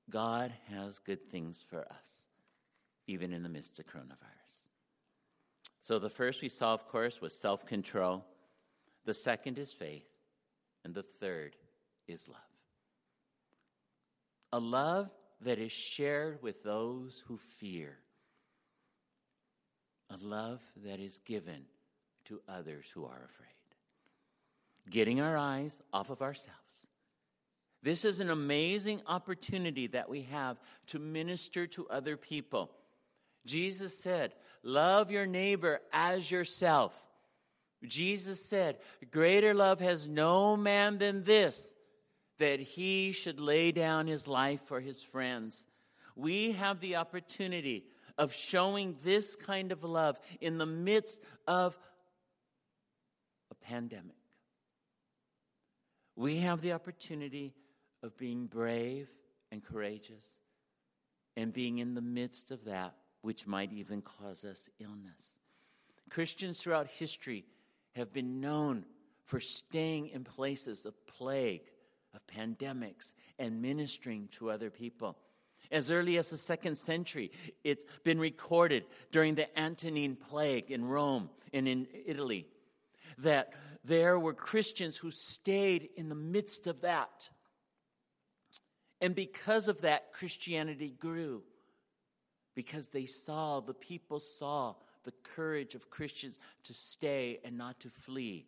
God 0.09 0.53
has 0.69 0.99
good 0.99 1.29
things 1.29 1.63
for 1.67 1.87
us, 1.89 2.27
even 3.07 3.33
in 3.33 3.43
the 3.43 3.49
midst 3.49 3.79
of 3.79 3.87
coronavirus. 3.87 4.69
So, 5.81 5.99
the 5.99 6.09
first 6.09 6.41
we 6.41 6.49
saw, 6.49 6.73
of 6.73 6.87
course, 6.87 7.19
was 7.21 7.39
self 7.39 7.65
control. 7.65 8.25
The 9.05 9.13
second 9.13 9.57
is 9.57 9.73
faith. 9.73 10.07
And 10.85 10.93
the 10.93 11.03
third 11.03 11.55
is 12.07 12.27
love. 12.27 12.37
A 14.51 14.59
love 14.59 15.09
that 15.41 15.59
is 15.59 15.71
shared 15.71 16.41
with 16.41 16.63
those 16.63 17.23
who 17.27 17.37
fear. 17.37 17.97
A 20.09 20.17
love 20.21 20.61
that 20.85 20.99
is 20.99 21.19
given 21.19 21.65
to 22.25 22.41
others 22.47 22.85
who 22.93 23.05
are 23.05 23.23
afraid. 23.25 23.49
Getting 24.89 25.21
our 25.21 25.37
eyes 25.37 25.81
off 25.93 26.09
of 26.09 26.21
ourselves. 26.21 26.87
This 27.83 28.05
is 28.05 28.21
an 28.21 28.29
amazing 28.29 29.01
opportunity 29.07 29.87
that 29.87 30.09
we 30.09 30.21
have 30.23 30.57
to 30.87 30.99
minister 30.99 31.67
to 31.67 31.85
other 31.89 32.15
people. 32.15 32.71
Jesus 33.45 34.01
said, 34.01 34.33
Love 34.63 35.11
your 35.11 35.25
neighbor 35.25 35.81
as 35.91 36.31
yourself. 36.31 36.93
Jesus 37.83 38.43
said, 38.45 38.77
Greater 39.11 39.53
love 39.53 39.81
has 39.81 40.07
no 40.07 40.55
man 40.55 40.97
than 40.97 41.23
this, 41.23 41.75
that 42.39 42.61
he 42.61 43.11
should 43.11 43.41
lay 43.41 43.73
down 43.73 44.07
his 44.07 44.29
life 44.29 44.61
for 44.61 44.79
his 44.79 45.03
friends. 45.03 45.65
We 46.15 46.53
have 46.53 46.79
the 46.79 46.95
opportunity 46.95 47.83
of 48.17 48.33
showing 48.33 48.95
this 49.03 49.35
kind 49.35 49.73
of 49.73 49.83
love 49.83 50.17
in 50.39 50.57
the 50.57 50.65
midst 50.65 51.19
of 51.47 51.77
a 53.51 53.55
pandemic. 53.55 54.15
We 56.15 56.37
have 56.37 56.61
the 56.61 56.73
opportunity 56.73 57.53
of 58.03 58.17
being 58.17 58.45
brave 58.45 59.09
and 59.51 59.63
courageous 59.63 60.39
and 61.35 61.51
being 61.51 61.79
in 61.79 61.95
the 61.95 62.01
midst 62.01 62.51
of 62.51 62.65
that 62.65 62.93
which 63.21 63.47
might 63.47 63.71
even 63.71 64.01
cause 64.01 64.45
us 64.45 64.69
illness. 64.79 65.39
Christians 66.09 66.61
throughout 66.61 66.87
history 66.87 67.45
have 67.95 68.13
been 68.13 68.41
known 68.41 68.85
for 69.23 69.39
staying 69.39 70.09
in 70.09 70.23
places 70.23 70.85
of 70.85 70.93
plague, 71.07 71.63
of 72.13 72.21
pandemics, 72.27 73.13
and 73.39 73.61
ministering 73.61 74.27
to 74.33 74.51
other 74.51 74.69
people. 74.69 75.17
As 75.71 75.89
early 75.89 76.17
as 76.17 76.29
the 76.29 76.37
second 76.37 76.77
century, 76.77 77.31
it's 77.63 77.85
been 78.03 78.19
recorded 78.19 78.83
during 79.11 79.35
the 79.35 79.47
Antonine 79.59 80.17
Plague 80.17 80.69
in 80.69 80.85
Rome 80.85 81.29
and 81.53 81.67
in 81.67 81.87
Italy 82.05 82.47
that 83.19 83.53
there 83.83 84.19
were 84.19 84.33
Christians 84.33 84.97
who 84.97 85.11
stayed 85.11 85.89
in 85.95 86.09
the 86.09 86.15
midst 86.15 86.67
of 86.67 86.81
that. 86.81 87.29
And 89.03 89.13
because 89.13 89.67
of 89.67 89.81
that, 89.81 90.13
Christianity 90.13 90.95
grew. 90.97 91.43
Because 92.55 92.87
they 92.87 93.05
saw, 93.05 93.59
the 93.59 93.73
people 93.73 94.21
saw 94.21 94.75
the 95.03 95.11
courage 95.35 95.75
of 95.75 95.89
Christians 95.89 96.39
to 96.63 96.73
stay 96.73 97.39
and 97.43 97.57
not 97.57 97.81
to 97.81 97.89
flee. 97.89 98.45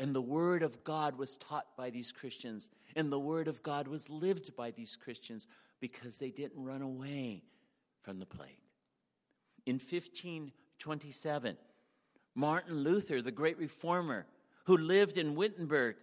And 0.00 0.14
the 0.14 0.22
Word 0.22 0.62
of 0.62 0.82
God 0.84 1.18
was 1.18 1.36
taught 1.36 1.66
by 1.76 1.90
these 1.90 2.12
Christians, 2.12 2.70
and 2.96 3.12
the 3.12 3.18
Word 3.18 3.46
of 3.46 3.62
God 3.62 3.88
was 3.88 4.08
lived 4.08 4.56
by 4.56 4.70
these 4.70 4.96
Christians 4.96 5.46
because 5.80 6.18
they 6.18 6.30
didn't 6.30 6.64
run 6.64 6.80
away 6.80 7.42
from 8.00 8.20
the 8.20 8.26
plague. 8.26 8.62
In 9.66 9.74
1527, 9.74 11.58
Martin 12.34 12.74
Luther, 12.84 13.20
the 13.20 13.30
great 13.30 13.58
reformer 13.58 14.24
who 14.64 14.78
lived 14.78 15.18
in 15.18 15.34
Wittenberg, 15.34 15.96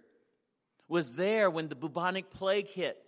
was 0.88 1.15
there 1.15 1.49
when 1.49 1.67
the 1.67 1.75
bubonic 1.75 2.30
plague 2.30 2.67
hit. 2.67 3.01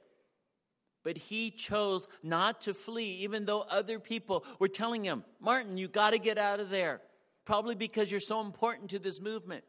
But 1.08 1.16
he 1.16 1.52
chose 1.52 2.10
not 2.22 2.60
to 2.64 2.74
flee, 2.74 3.20
even 3.22 3.46
though 3.46 3.62
other 3.62 3.98
people 3.98 4.44
were 4.60 4.68
telling 4.68 5.06
him, 5.06 5.24
Martin, 5.40 5.78
you 5.78 5.88
got 5.88 6.10
to 6.10 6.18
get 6.18 6.38
out 6.38 6.60
of 6.60 6.70
there. 6.70 7.00
Probably 7.46 7.76
because 7.76 8.12
you're 8.12 8.20
so 8.20 8.42
important 8.42 8.90
to 8.90 9.00
this 9.00 9.22
movement, 9.22 9.64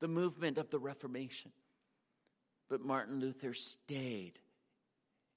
the 0.00 0.08
movement 0.08 0.56
of 0.56 0.70
the 0.70 0.78
Reformation. 0.78 1.52
But 2.70 2.80
Martin 2.80 3.20
Luther 3.20 3.52
stayed 3.52 4.38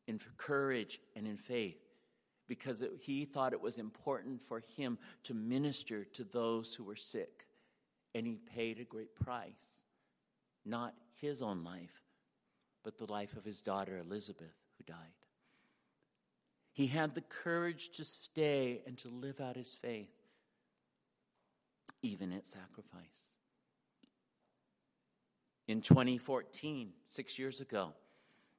in 0.07 0.17
courage 0.37 1.01
and 1.13 1.27
in 1.27 1.35
faith 1.35 1.83
because 2.47 2.81
it, 2.81 2.91
he 2.97 3.25
thought 3.25 3.51
it 3.51 3.59
was 3.59 3.79
important 3.79 4.41
for 4.41 4.63
him 4.77 4.97
to 5.23 5.33
minister 5.33 6.05
to 6.05 6.23
those 6.23 6.73
who 6.73 6.85
were 6.85 6.95
sick. 6.95 7.47
And 8.15 8.25
he 8.25 8.37
paid 8.55 8.79
a 8.79 8.85
great 8.85 9.13
price, 9.13 9.83
not 10.65 10.93
his 11.19 11.41
own 11.41 11.65
life, 11.65 12.01
but 12.85 12.97
the 12.97 13.11
life 13.11 13.35
of 13.35 13.43
his 13.43 13.61
daughter 13.61 13.97
Elizabeth, 13.97 14.55
who 14.81 14.93
died. 14.93 14.97
He 16.73 16.87
had 16.87 17.13
the 17.13 17.21
courage 17.21 17.89
to 17.97 18.03
stay 18.03 18.81
and 18.87 18.97
to 18.99 19.09
live 19.09 19.41
out 19.41 19.55
his 19.55 19.75
faith, 19.75 20.11
even 22.01 22.31
at 22.31 22.47
sacrifice. 22.47 23.35
In 25.67 25.81
2014, 25.81 26.91
six 27.07 27.37
years 27.37 27.61
ago, 27.61 27.93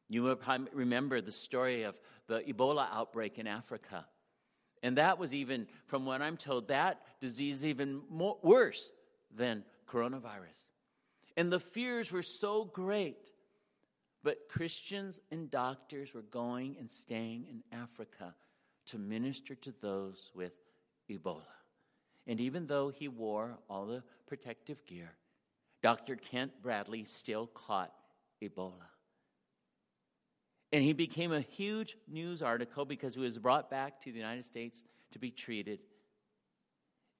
you 0.08 0.38
remember 0.72 1.20
the 1.20 1.32
story 1.32 1.84
of 1.84 1.98
the 2.26 2.40
Ebola 2.40 2.86
outbreak 2.92 3.38
in 3.38 3.46
Africa. 3.46 4.06
And 4.82 4.98
that 4.98 5.18
was 5.18 5.34
even, 5.34 5.66
from 5.86 6.04
what 6.04 6.20
I'm 6.20 6.36
told, 6.36 6.68
that 6.68 7.00
disease 7.20 7.64
even 7.64 8.02
more, 8.10 8.36
worse 8.42 8.92
than 9.34 9.64
coronavirus. 9.88 10.70
And 11.36 11.50
the 11.50 11.60
fears 11.60 12.12
were 12.12 12.22
so 12.22 12.64
great. 12.64 13.31
But 14.22 14.48
Christians 14.48 15.20
and 15.30 15.50
doctors 15.50 16.14
were 16.14 16.22
going 16.22 16.76
and 16.78 16.90
staying 16.90 17.46
in 17.48 17.62
Africa 17.76 18.34
to 18.86 18.98
minister 18.98 19.54
to 19.56 19.74
those 19.80 20.30
with 20.34 20.52
Ebola. 21.10 21.42
And 22.26 22.40
even 22.40 22.66
though 22.66 22.90
he 22.90 23.08
wore 23.08 23.58
all 23.68 23.86
the 23.86 24.02
protective 24.26 24.84
gear, 24.86 25.12
Dr. 25.82 26.14
Kent 26.14 26.52
Brantly 26.62 27.06
still 27.06 27.48
caught 27.48 27.92
Ebola. 28.40 28.86
And 30.72 30.82
he 30.82 30.92
became 30.92 31.32
a 31.32 31.40
huge 31.40 31.96
news 32.08 32.42
article 32.42 32.84
because 32.84 33.14
he 33.14 33.20
was 33.20 33.38
brought 33.38 33.70
back 33.70 34.00
to 34.02 34.12
the 34.12 34.18
United 34.18 34.44
States 34.44 34.84
to 35.10 35.18
be 35.18 35.30
treated. 35.30 35.80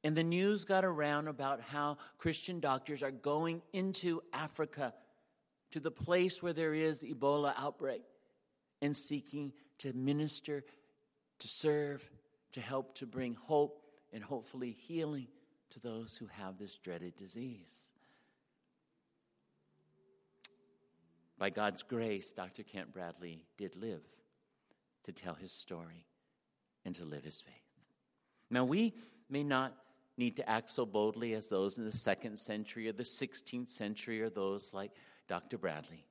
And 0.04 0.16
the 0.16 0.24
news 0.24 0.64
got 0.64 0.84
around 0.84 1.28
about 1.28 1.60
how 1.60 1.98
Christian 2.18 2.60
doctors 2.60 3.02
are 3.02 3.10
going 3.10 3.60
into 3.72 4.22
Africa 4.32 4.94
to 5.72 5.80
the 5.80 5.90
place 5.90 6.42
where 6.42 6.52
there 6.52 6.74
is 6.74 7.02
Ebola 7.02 7.54
outbreak 7.56 8.02
and 8.80 8.96
seeking 8.96 9.52
to 9.78 9.92
minister, 9.92 10.64
to 11.38 11.48
serve, 11.48 12.08
to 12.52 12.60
help 12.60 12.94
to 12.96 13.06
bring 13.06 13.34
hope 13.34 13.82
and 14.12 14.22
hopefully 14.22 14.70
healing 14.70 15.26
to 15.70 15.80
those 15.80 16.16
who 16.16 16.26
have 16.26 16.58
this 16.58 16.76
dreaded 16.76 17.16
disease. 17.16 17.90
By 21.38 21.50
God's 21.50 21.82
grace, 21.82 22.30
Dr. 22.32 22.62
Kent 22.62 22.94
Brantly 22.94 23.40
did 23.56 23.74
live 23.74 24.04
to 25.04 25.12
tell 25.12 25.34
his 25.34 25.52
story 25.52 26.06
and 26.84 26.94
to 26.94 27.04
live 27.04 27.24
his 27.24 27.40
faith. 27.40 27.54
Now, 28.50 28.64
we 28.64 28.94
may 29.28 29.42
not 29.42 29.74
need 30.18 30.36
to 30.36 30.48
act 30.48 30.70
so 30.70 30.84
boldly 30.84 31.32
as 31.34 31.48
those 31.48 31.78
in 31.78 31.84
the 31.84 31.92
second 31.92 32.38
century 32.38 32.86
or 32.88 32.92
the 32.92 33.02
16th 33.02 33.70
century 33.70 34.20
or 34.20 34.28
those 34.28 34.72
like 34.74 34.92
Dr. 35.32 35.56
Brantly, 35.56 36.04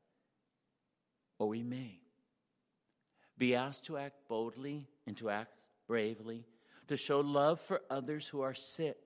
or 1.37 1.47
we 1.47 1.61
may 1.61 1.99
be 3.37 3.53
asked 3.53 3.85
to 3.85 3.97
act 3.97 4.27
boldly 4.27 4.87
and 5.05 5.15
to 5.17 5.29
act 5.29 5.61
bravely, 5.87 6.45
to 6.87 6.97
show 6.97 7.19
love 7.19 7.59
for 7.59 7.81
others 7.89 8.27
who 8.27 8.41
are 8.41 8.55
sick, 8.55 8.97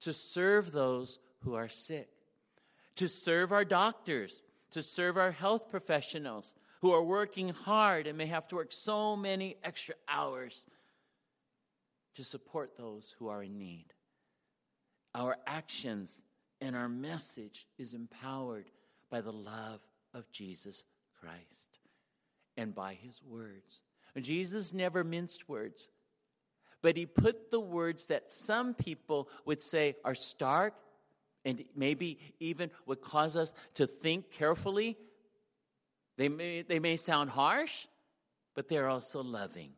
to 0.00 0.12
serve 0.12 0.70
those 0.70 1.18
who 1.40 1.54
are 1.54 1.68
sick, 1.68 2.08
to 2.94 3.08
serve 3.08 3.50
our 3.50 3.64
doctors 3.64 4.40
to 4.70 4.82
serve 4.82 5.16
our 5.16 5.32
health 5.32 5.70
professionals 5.70 6.54
who 6.80 6.92
are 6.92 7.02
working 7.02 7.48
hard 7.48 8.06
and 8.06 8.18
may 8.18 8.26
have 8.26 8.46
to 8.48 8.56
work 8.56 8.72
so 8.72 9.16
many 9.16 9.56
extra 9.64 9.94
hours 10.08 10.66
to 12.14 12.24
support 12.24 12.76
those 12.76 13.14
who 13.18 13.28
are 13.28 13.42
in 13.42 13.58
need. 13.58 13.86
Our 15.14 15.36
actions 15.46 16.22
and 16.60 16.76
our 16.76 16.88
message 16.88 17.66
is 17.78 17.94
empowered 17.94 18.70
by 19.10 19.20
the 19.20 19.32
love 19.32 19.80
of 20.14 20.30
Jesus 20.30 20.84
Christ 21.20 21.78
and 22.56 22.74
by 22.74 22.94
his 22.94 23.22
words. 23.22 23.82
Jesus 24.20 24.74
never 24.74 25.04
minced 25.04 25.48
words, 25.48 25.88
but 26.82 26.96
he 26.96 27.06
put 27.06 27.50
the 27.50 27.60
words 27.60 28.06
that 28.06 28.32
some 28.32 28.74
people 28.74 29.28
would 29.44 29.62
say 29.62 29.94
are 30.04 30.14
stark 30.14 30.74
and 31.44 31.64
maybe 31.74 32.18
even 32.40 32.70
would 32.86 33.00
cause 33.00 33.36
us 33.36 33.54
to 33.74 33.86
think 33.86 34.30
carefully. 34.30 34.96
They 36.16 36.28
may, 36.28 36.62
they 36.62 36.80
may 36.80 36.96
sound 36.96 37.30
harsh, 37.30 37.86
but 38.54 38.68
they're 38.68 38.88
also 38.88 39.22
loving. 39.22 39.72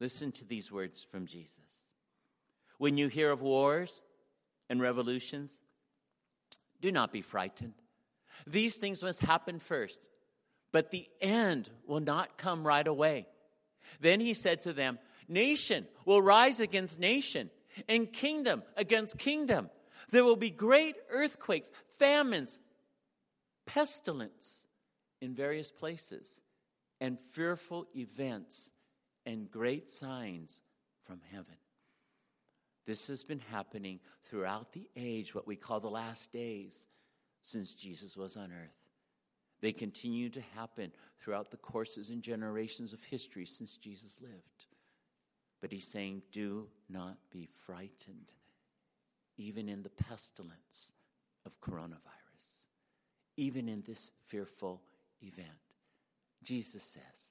Listen 0.00 0.32
to 0.32 0.46
these 0.46 0.72
words 0.72 1.04
from 1.04 1.26
Jesus. 1.26 1.90
When 2.78 2.96
you 2.96 3.08
hear 3.08 3.30
of 3.30 3.42
wars 3.42 4.00
and 4.70 4.80
revolutions, 4.80 5.60
do 6.80 6.90
not 6.90 7.12
be 7.12 7.20
frightened. 7.20 7.74
These 8.46 8.76
things 8.76 9.02
must 9.02 9.20
happen 9.20 9.58
first, 9.58 10.08
but 10.72 10.90
the 10.90 11.06
end 11.20 11.70
will 11.86 12.00
not 12.00 12.38
come 12.38 12.66
right 12.66 12.86
away. 12.86 13.26
Then 14.00 14.20
he 14.20 14.34
said 14.34 14.62
to 14.62 14.72
them, 14.72 14.98
Nation 15.28 15.86
will 16.04 16.22
rise 16.22 16.60
against 16.60 16.98
nation, 16.98 17.50
and 17.88 18.12
kingdom 18.12 18.62
against 18.76 19.18
kingdom. 19.18 19.70
There 20.10 20.24
will 20.24 20.36
be 20.36 20.50
great 20.50 20.96
earthquakes, 21.10 21.70
famines, 21.98 22.58
pestilence 23.64 24.66
in 25.20 25.34
various 25.34 25.70
places, 25.70 26.40
and 27.00 27.18
fearful 27.18 27.86
events 27.94 28.72
and 29.24 29.50
great 29.50 29.90
signs 29.90 30.62
from 31.04 31.20
heaven. 31.30 31.54
This 32.86 33.06
has 33.08 33.22
been 33.22 33.40
happening 33.50 34.00
throughout 34.24 34.72
the 34.72 34.88
age, 34.96 35.34
what 35.34 35.46
we 35.46 35.54
call 35.54 35.78
the 35.78 35.88
last 35.88 36.32
days, 36.32 36.86
since 37.42 37.74
Jesus 37.74 38.16
was 38.16 38.36
on 38.36 38.52
earth. 38.52 38.76
They 39.60 39.72
continue 39.72 40.30
to 40.30 40.40
happen 40.56 40.92
throughout 41.20 41.50
the 41.50 41.56
courses 41.56 42.10
and 42.10 42.22
generations 42.22 42.92
of 42.92 43.04
history 43.04 43.44
since 43.44 43.76
Jesus 43.76 44.18
lived. 44.20 44.66
But 45.60 45.72
he's 45.72 45.86
saying, 45.86 46.22
do 46.32 46.68
not 46.88 47.18
be 47.30 47.46
frightened 47.66 48.32
even 49.36 49.68
in 49.68 49.82
the 49.82 49.90
pestilence 49.90 50.92
of 51.46 51.60
coronavirus, 51.60 52.66
even 53.36 53.68
in 53.68 53.82
this 53.86 54.10
fearful 54.24 54.82
event. 55.22 55.48
Jesus 56.42 56.82
says, 56.82 57.30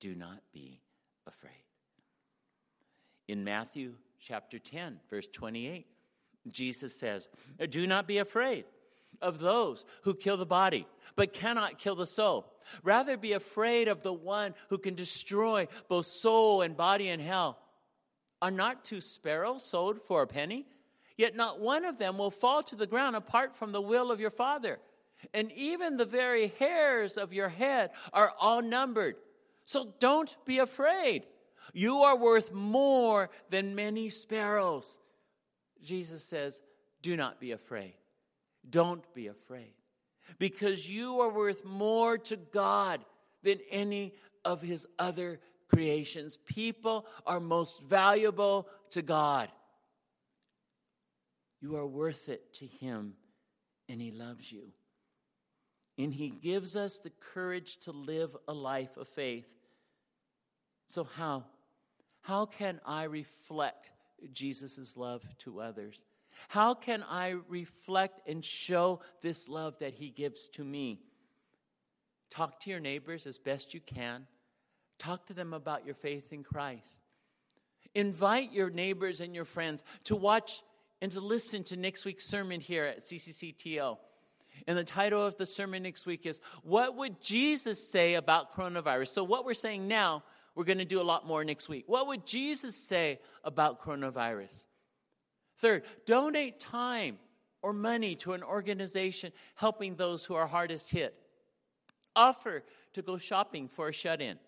Do 0.00 0.14
not 0.14 0.40
be 0.52 0.80
afraid. 1.26 1.52
In 3.28 3.44
Matthew 3.44 3.94
chapter 4.18 4.58
10, 4.58 5.00
verse 5.08 5.28
28, 5.32 5.86
Jesus 6.50 6.94
says, 6.94 7.28
Do 7.68 7.86
not 7.86 8.06
be 8.06 8.18
afraid 8.18 8.64
of 9.20 9.38
those 9.38 9.84
who 10.02 10.14
kill 10.14 10.36
the 10.36 10.46
body, 10.46 10.86
but 11.16 11.32
cannot 11.32 11.78
kill 11.78 11.94
the 11.94 12.06
soul. 12.06 12.52
Rather 12.82 13.16
be 13.16 13.32
afraid 13.32 13.88
of 13.88 14.02
the 14.02 14.12
one 14.12 14.54
who 14.68 14.78
can 14.78 14.94
destroy 14.94 15.66
both 15.88 16.06
soul 16.06 16.62
and 16.62 16.76
body 16.76 17.08
in 17.08 17.20
hell. 17.20 17.58
Are 18.42 18.50
not 18.50 18.84
two 18.84 19.00
sparrows 19.00 19.64
sold 19.64 20.00
for 20.02 20.22
a 20.22 20.26
penny? 20.26 20.66
Yet 21.16 21.36
not 21.36 21.60
one 21.60 21.84
of 21.84 21.98
them 21.98 22.16
will 22.16 22.30
fall 22.30 22.62
to 22.64 22.76
the 22.76 22.86
ground 22.86 23.16
apart 23.16 23.54
from 23.54 23.72
the 23.72 23.82
will 23.82 24.10
of 24.10 24.20
your 24.20 24.30
Father. 24.30 24.78
And 25.34 25.52
even 25.52 25.96
the 25.96 26.06
very 26.06 26.52
hairs 26.58 27.18
of 27.18 27.32
your 27.32 27.50
head 27.50 27.90
are 28.12 28.32
all 28.40 28.62
numbered. 28.62 29.16
So 29.66 29.92
don't 29.98 30.34
be 30.46 30.58
afraid. 30.58 31.26
You 31.72 31.98
are 31.98 32.16
worth 32.16 32.52
more 32.52 33.30
than 33.50 33.74
many 33.74 34.08
sparrows. 34.08 34.98
Jesus 35.82 36.24
says, 36.24 36.62
Do 37.02 37.16
not 37.16 37.38
be 37.38 37.52
afraid. 37.52 37.94
Don't 38.68 39.02
be 39.14 39.26
afraid. 39.28 39.72
Because 40.38 40.88
you 40.88 41.20
are 41.20 41.30
worth 41.30 41.64
more 41.64 42.18
to 42.18 42.36
God 42.36 43.00
than 43.42 43.58
any 43.70 44.14
of 44.44 44.60
his 44.62 44.86
other 44.98 45.40
creations. 45.68 46.36
People 46.36 47.06
are 47.26 47.40
most 47.40 47.82
valuable 47.82 48.68
to 48.90 49.02
God. 49.02 49.48
You 51.60 51.76
are 51.76 51.86
worth 51.86 52.28
it 52.28 52.54
to 52.54 52.66
Him, 52.66 53.14
and 53.88 54.00
He 54.00 54.10
loves 54.10 54.50
you. 54.50 54.72
And 55.98 56.12
He 56.12 56.30
gives 56.30 56.74
us 56.74 56.98
the 56.98 57.10
courage 57.10 57.78
to 57.80 57.92
live 57.92 58.36
a 58.48 58.54
life 58.54 58.96
of 58.96 59.08
faith. 59.08 59.52
So, 60.86 61.04
how? 61.04 61.44
How 62.22 62.46
can 62.46 62.80
I 62.86 63.04
reflect 63.04 63.92
Jesus' 64.32 64.96
love 64.96 65.22
to 65.38 65.60
others? 65.60 66.04
How 66.48 66.74
can 66.74 67.02
I 67.08 67.36
reflect 67.48 68.28
and 68.28 68.44
show 68.44 69.00
this 69.22 69.48
love 69.48 69.78
that 69.80 69.94
He 69.94 70.10
gives 70.10 70.48
to 70.50 70.64
me? 70.64 71.00
Talk 72.30 72.60
to 72.60 72.70
your 72.70 72.80
neighbors 72.80 73.26
as 73.26 73.38
best 73.38 73.74
you 73.74 73.80
can. 73.80 74.26
Talk 74.98 75.26
to 75.26 75.34
them 75.34 75.52
about 75.52 75.84
your 75.84 75.94
faith 75.94 76.32
in 76.32 76.44
Christ. 76.44 77.02
Invite 77.94 78.52
your 78.52 78.70
neighbors 78.70 79.20
and 79.20 79.34
your 79.34 79.44
friends 79.44 79.82
to 80.04 80.14
watch 80.14 80.62
and 81.00 81.10
to 81.12 81.20
listen 81.20 81.64
to 81.64 81.76
next 81.76 82.04
week's 82.04 82.26
sermon 82.26 82.60
here 82.60 82.84
at 82.84 83.00
CCCTO. 83.00 83.98
And 84.66 84.76
the 84.76 84.84
title 84.84 85.24
of 85.24 85.36
the 85.36 85.46
sermon 85.46 85.82
next 85.82 86.06
week 86.06 86.26
is 86.26 86.40
What 86.62 86.96
Would 86.96 87.20
Jesus 87.20 87.90
Say 87.90 88.14
About 88.14 88.54
Coronavirus? 88.54 89.08
So, 89.08 89.24
what 89.24 89.44
we're 89.44 89.54
saying 89.54 89.88
now, 89.88 90.22
we're 90.54 90.64
going 90.64 90.78
to 90.78 90.84
do 90.84 91.00
a 91.00 91.02
lot 91.02 91.26
more 91.26 91.44
next 91.44 91.68
week. 91.68 91.84
What 91.86 92.08
would 92.08 92.26
Jesus 92.26 92.76
say 92.76 93.20
about 93.44 93.82
coronavirus? 93.82 94.66
Third, 95.60 95.82
donate 96.06 96.58
time 96.58 97.18
or 97.60 97.74
money 97.74 98.14
to 98.16 98.32
an 98.32 98.42
organization 98.42 99.30
helping 99.56 99.94
those 99.94 100.24
who 100.24 100.34
are 100.34 100.46
hardest 100.46 100.90
hit. 100.90 101.14
Offer 102.16 102.64
to 102.94 103.02
go 103.02 103.18
shopping 103.18 103.68
for 103.68 103.88
a 103.88 103.92
shut 103.92 104.22
in. 104.22 104.38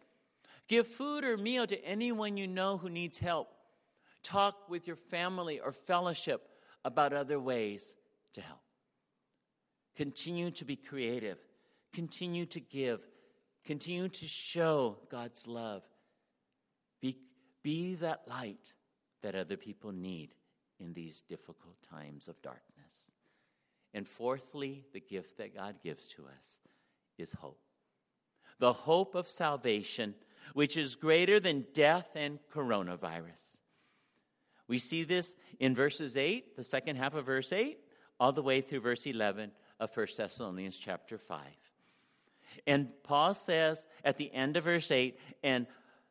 Give 0.68 0.88
food 0.88 1.22
or 1.24 1.36
meal 1.36 1.66
to 1.66 1.84
anyone 1.84 2.38
you 2.38 2.46
know 2.46 2.78
who 2.78 2.88
needs 2.88 3.18
help. 3.18 3.50
Talk 4.22 4.70
with 4.70 4.86
your 4.86 4.96
family 4.96 5.60
or 5.60 5.70
fellowship 5.70 6.48
about 6.82 7.12
other 7.12 7.38
ways 7.38 7.94
to 8.32 8.40
help. 8.40 8.60
Continue 9.94 10.50
to 10.52 10.64
be 10.64 10.76
creative. 10.76 11.36
Continue 11.92 12.46
to 12.46 12.60
give. 12.60 13.00
Continue 13.66 14.08
to 14.08 14.24
show 14.24 14.96
God's 15.10 15.46
love. 15.46 15.82
Be, 17.02 17.18
be 17.62 17.96
that 17.96 18.22
light 18.26 18.72
that 19.20 19.34
other 19.34 19.58
people 19.58 19.92
need 19.92 20.34
in 20.82 20.92
these 20.92 21.22
difficult 21.22 21.76
times 21.88 22.28
of 22.28 22.40
darkness. 22.42 23.12
And 23.94 24.08
fourthly, 24.08 24.84
the 24.92 25.00
gift 25.00 25.38
that 25.38 25.54
God 25.54 25.76
gives 25.82 26.08
to 26.14 26.24
us 26.38 26.60
is 27.18 27.32
hope. 27.34 27.60
The 28.58 28.72
hope 28.72 29.14
of 29.14 29.28
salvation, 29.28 30.14
which 30.54 30.76
is 30.76 30.96
greater 30.96 31.38
than 31.40 31.66
death 31.72 32.10
and 32.14 32.38
coronavirus. 32.54 33.60
We 34.68 34.78
see 34.78 35.04
this 35.04 35.36
in 35.58 35.74
verses 35.74 36.16
8, 36.16 36.56
the 36.56 36.64
second 36.64 36.96
half 36.96 37.14
of 37.14 37.26
verse 37.26 37.52
8, 37.52 37.78
all 38.18 38.32
the 38.32 38.42
way 38.42 38.60
through 38.60 38.80
verse 38.80 39.06
11 39.06 39.50
of 39.80 39.94
1 39.94 40.06
Thessalonians 40.16 40.78
chapter 40.78 41.18
5. 41.18 41.40
And 42.66 42.88
Paul 43.02 43.34
says 43.34 43.86
at 44.04 44.16
the 44.16 44.32
end 44.32 44.56
of 44.56 44.64
verse 44.64 44.90
8, 44.90 45.18
and 45.42 45.66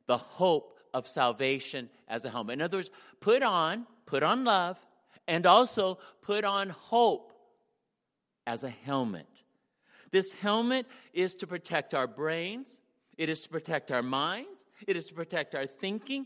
the 0.06 0.18
hope 0.18 0.80
of 0.94 1.08
salvation 1.08 1.90
as 2.08 2.26
a 2.26 2.30
helmet. 2.30 2.54
In 2.54 2.62
other 2.62 2.78
words, 2.78 2.92
put 3.20 3.44
on, 3.44 3.88
put 4.06 4.24
on 4.24 4.44
love, 4.44 4.84
and 5.28 5.46
also 5.46 5.98
put 6.22 6.44
on 6.44 6.70
hope 6.70 7.34
as 8.46 8.64
a 8.64 8.70
helmet. 8.70 9.44
This 10.12 10.34
helmet 10.34 10.86
is 11.14 11.36
to 11.36 11.48
protect 11.48 11.94
our 11.94 12.08
brains, 12.08 12.82
it 13.18 13.30
is 13.30 13.42
to 13.42 13.50
protect 13.50 13.92
our 13.92 14.04
minds, 14.04 14.66
it 14.88 14.98
is 14.98 15.06
to 15.08 15.14
protect 15.14 15.56
our 15.56 15.66
thinking, 15.66 16.26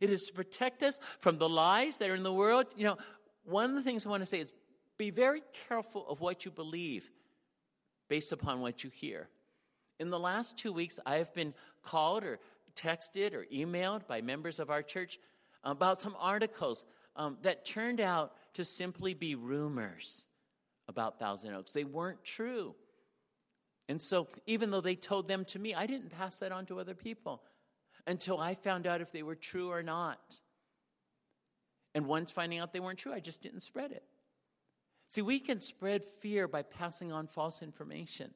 it 0.00 0.10
is 0.10 0.26
to 0.28 0.32
protect 0.32 0.82
us 0.82 0.98
from 1.18 1.38
the 1.38 1.48
lies 1.48 1.98
that 1.98 2.08
are 2.08 2.14
in 2.14 2.22
the 2.22 2.32
world. 2.32 2.66
You 2.76 2.84
know, 2.84 2.98
one 3.44 3.70
of 3.70 3.76
the 3.76 3.82
things 3.82 4.06
I 4.06 4.08
want 4.08 4.22
to 4.22 4.26
say 4.26 4.40
is 4.40 4.52
be 4.98 5.10
very 5.10 5.42
careful 5.68 6.06
of 6.08 6.20
what 6.20 6.44
you 6.44 6.50
believe 6.50 7.10
based 8.08 8.32
upon 8.32 8.60
what 8.60 8.84
you 8.84 8.90
hear. 8.90 9.28
In 9.98 10.10
the 10.10 10.18
last 10.18 10.56
two 10.56 10.72
weeks, 10.72 10.98
I 11.06 11.16
have 11.16 11.34
been 11.34 11.54
called 11.82 12.24
or 12.24 12.38
texted 12.76 13.34
or 13.34 13.46
emailed 13.52 14.06
by 14.06 14.20
members 14.20 14.58
of 14.58 14.70
our 14.70 14.82
church 14.82 15.18
about 15.64 16.00
some 16.02 16.16
articles 16.18 16.84
um, 17.16 17.38
that 17.42 17.64
turned 17.64 18.00
out 18.00 18.32
to 18.54 18.64
simply 18.64 19.14
be 19.14 19.34
rumors 19.34 20.26
about 20.88 21.18
Thousand 21.18 21.54
Oaks. 21.54 21.72
They 21.72 21.84
weren't 21.84 22.22
true. 22.24 22.74
And 23.88 24.00
so, 24.00 24.28
even 24.46 24.70
though 24.70 24.80
they 24.80 24.96
told 24.96 25.28
them 25.28 25.44
to 25.46 25.58
me, 25.58 25.74
I 25.74 25.86
didn't 25.86 26.10
pass 26.10 26.38
that 26.38 26.52
on 26.52 26.66
to 26.66 26.80
other 26.80 26.94
people 26.94 27.42
until 28.06 28.38
I 28.38 28.54
found 28.54 28.86
out 28.86 29.00
if 29.00 29.12
they 29.12 29.22
were 29.22 29.34
true 29.34 29.70
or 29.70 29.82
not. 29.82 30.20
And 31.94 32.06
once 32.06 32.30
finding 32.30 32.58
out 32.58 32.72
they 32.72 32.80
weren't 32.80 32.98
true, 32.98 33.12
I 33.12 33.20
just 33.20 33.42
didn't 33.42 33.60
spread 33.60 33.92
it. 33.92 34.02
See, 35.08 35.22
we 35.22 35.38
can 35.38 35.60
spread 35.60 36.04
fear 36.04 36.48
by 36.48 36.62
passing 36.62 37.12
on 37.12 37.26
false 37.26 37.62
information. 37.62 38.32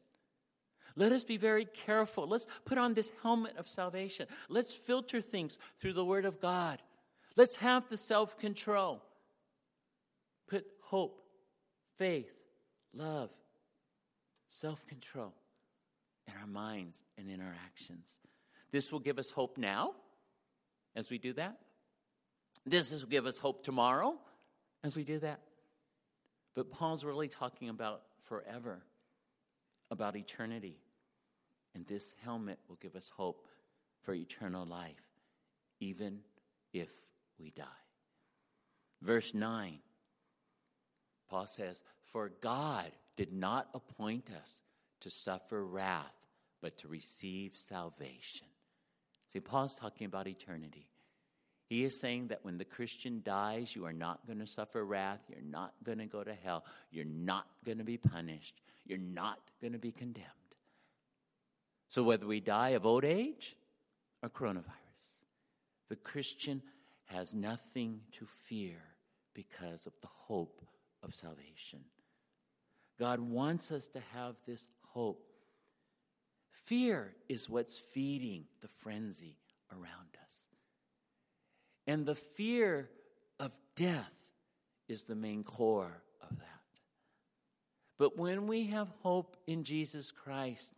Let 0.96 1.12
us 1.12 1.24
be 1.24 1.36
very 1.36 1.64
careful. 1.64 2.26
Let's 2.26 2.46
put 2.64 2.78
on 2.78 2.94
this 2.94 3.12
helmet 3.22 3.56
of 3.56 3.68
salvation. 3.68 4.26
Let's 4.48 4.74
filter 4.74 5.20
things 5.20 5.58
through 5.78 5.94
the 5.94 6.04
Word 6.04 6.24
of 6.24 6.40
God. 6.40 6.80
Let's 7.36 7.56
have 7.56 7.88
the 7.88 7.96
self 7.96 8.38
control. 8.38 9.02
Put 10.48 10.66
hope, 10.82 11.22
faith, 11.96 12.32
love, 12.92 13.30
self 14.48 14.86
control 14.86 15.32
in 16.26 16.34
our 16.40 16.46
minds 16.46 17.04
and 17.16 17.30
in 17.30 17.40
our 17.40 17.54
actions. 17.66 18.18
This 18.72 18.92
will 18.92 19.00
give 19.00 19.18
us 19.18 19.30
hope 19.30 19.58
now 19.58 19.94
as 20.94 21.10
we 21.10 21.18
do 21.18 21.32
that. 21.34 21.58
This 22.66 22.90
will 22.90 23.08
give 23.08 23.26
us 23.26 23.38
hope 23.38 23.62
tomorrow 23.64 24.16
as 24.84 24.96
we 24.96 25.04
do 25.04 25.18
that. 25.20 25.40
But 26.54 26.70
Paul's 26.70 27.04
really 27.04 27.28
talking 27.28 27.68
about 27.68 28.02
forever, 28.22 28.82
about 29.90 30.16
eternity. 30.16 30.78
And 31.74 31.86
this 31.86 32.14
helmet 32.24 32.58
will 32.68 32.78
give 32.80 32.96
us 32.96 33.10
hope 33.14 33.46
for 34.02 34.14
eternal 34.14 34.66
life, 34.66 35.02
even 35.78 36.20
if 36.72 36.88
we 37.38 37.50
die. 37.50 37.64
Verse 39.02 39.34
9, 39.34 39.78
Paul 41.28 41.46
says, 41.46 41.82
For 42.02 42.30
God 42.40 42.90
did 43.16 43.32
not 43.32 43.68
appoint 43.74 44.30
us 44.42 44.60
to 45.00 45.10
suffer 45.10 45.64
wrath, 45.64 46.26
but 46.60 46.78
to 46.78 46.88
receive 46.88 47.52
salvation. 47.54 48.46
See, 49.28 49.40
Paul's 49.40 49.76
talking 49.76 50.06
about 50.06 50.26
eternity. 50.26 50.88
He 51.68 51.84
is 51.84 52.00
saying 52.00 52.28
that 52.28 52.44
when 52.44 52.58
the 52.58 52.64
Christian 52.64 53.22
dies, 53.24 53.76
you 53.76 53.86
are 53.86 53.92
not 53.92 54.26
going 54.26 54.40
to 54.40 54.46
suffer 54.46 54.84
wrath. 54.84 55.20
You're 55.28 55.40
not 55.40 55.72
going 55.84 55.98
to 55.98 56.06
go 56.06 56.24
to 56.24 56.34
hell. 56.34 56.64
You're 56.90 57.04
not 57.04 57.46
going 57.64 57.78
to 57.78 57.84
be 57.84 57.96
punished. 57.96 58.60
You're 58.90 58.98
not 58.98 59.38
going 59.60 59.72
to 59.72 59.78
be 59.78 59.92
condemned. 59.92 60.26
So, 61.88 62.02
whether 62.02 62.26
we 62.26 62.40
die 62.40 62.70
of 62.70 62.84
old 62.84 63.04
age 63.04 63.56
or 64.20 64.28
coronavirus, 64.28 65.22
the 65.88 65.94
Christian 65.94 66.60
has 67.04 67.32
nothing 67.32 68.00
to 68.12 68.26
fear 68.26 68.78
because 69.32 69.86
of 69.86 69.92
the 70.00 70.08
hope 70.08 70.60
of 71.04 71.14
salvation. 71.14 71.84
God 72.98 73.20
wants 73.20 73.70
us 73.70 73.86
to 73.88 74.00
have 74.12 74.34
this 74.44 74.66
hope. 74.88 75.24
Fear 76.50 77.14
is 77.28 77.48
what's 77.48 77.78
feeding 77.78 78.46
the 78.60 78.68
frenzy 78.68 79.36
around 79.70 80.16
us. 80.26 80.48
And 81.86 82.06
the 82.06 82.16
fear 82.16 82.90
of 83.38 83.56
death 83.76 84.16
is 84.88 85.04
the 85.04 85.14
main 85.14 85.44
core. 85.44 86.02
But 88.00 88.16
when 88.16 88.46
we 88.46 88.68
have 88.68 88.88
hope 89.02 89.36
in 89.46 89.62
Jesus 89.62 90.10
Christ, 90.10 90.74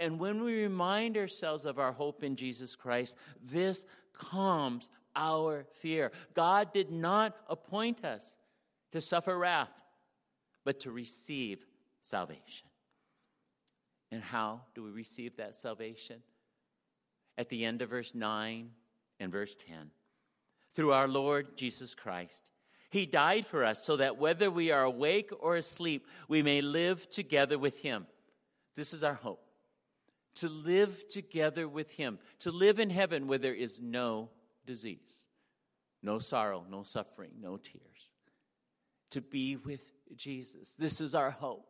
and 0.00 0.18
when 0.18 0.42
we 0.42 0.62
remind 0.62 1.18
ourselves 1.18 1.66
of 1.66 1.78
our 1.78 1.92
hope 1.92 2.24
in 2.24 2.36
Jesus 2.36 2.74
Christ, 2.74 3.18
this 3.42 3.84
calms 4.14 4.88
our 5.14 5.66
fear. 5.74 6.10
God 6.32 6.72
did 6.72 6.90
not 6.90 7.36
appoint 7.50 8.02
us 8.02 8.38
to 8.92 9.02
suffer 9.02 9.36
wrath, 9.36 9.68
but 10.64 10.80
to 10.80 10.90
receive 10.90 11.66
salvation. 12.00 12.68
And 14.10 14.22
how 14.22 14.62
do 14.74 14.84
we 14.84 14.90
receive 14.90 15.36
that 15.36 15.54
salvation? 15.54 16.22
At 17.36 17.50
the 17.50 17.66
end 17.66 17.82
of 17.82 17.90
verse 17.90 18.14
9 18.14 18.70
and 19.20 19.30
verse 19.30 19.54
10 19.68 19.90
through 20.72 20.92
our 20.92 21.08
Lord 21.08 21.58
Jesus 21.58 21.94
Christ. 21.94 22.42
He 22.94 23.06
died 23.06 23.44
for 23.44 23.64
us 23.64 23.82
so 23.82 23.96
that 23.96 24.18
whether 24.18 24.52
we 24.52 24.70
are 24.70 24.84
awake 24.84 25.32
or 25.40 25.56
asleep, 25.56 26.06
we 26.28 26.44
may 26.44 26.60
live 26.60 27.10
together 27.10 27.58
with 27.58 27.76
Him. 27.80 28.06
This 28.76 28.94
is 28.94 29.02
our 29.02 29.14
hope. 29.14 29.44
To 30.36 30.48
live 30.48 31.08
together 31.08 31.66
with 31.66 31.90
Him, 31.90 32.20
to 32.38 32.52
live 32.52 32.78
in 32.78 32.90
heaven 32.90 33.26
where 33.26 33.40
there 33.40 33.52
is 33.52 33.80
no 33.80 34.30
disease, 34.64 35.26
no 36.04 36.20
sorrow, 36.20 36.64
no 36.70 36.84
suffering, 36.84 37.32
no 37.40 37.56
tears. 37.56 38.12
To 39.10 39.20
be 39.20 39.56
with 39.56 39.90
Jesus. 40.14 40.74
This 40.74 41.00
is 41.00 41.16
our 41.16 41.32
hope. 41.32 41.66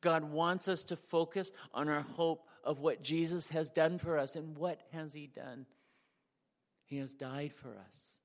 God 0.00 0.22
wants 0.22 0.68
us 0.68 0.84
to 0.84 0.94
focus 0.94 1.50
on 1.72 1.88
our 1.88 2.02
hope 2.02 2.46
of 2.62 2.78
what 2.78 3.02
Jesus 3.02 3.48
has 3.48 3.70
done 3.70 3.98
for 3.98 4.16
us. 4.16 4.36
And 4.36 4.56
what 4.56 4.80
has 4.92 5.12
He 5.14 5.26
done? 5.26 5.66
He 6.84 6.98
has 6.98 7.12
died 7.12 7.52
for 7.52 7.76
us. 7.88 8.20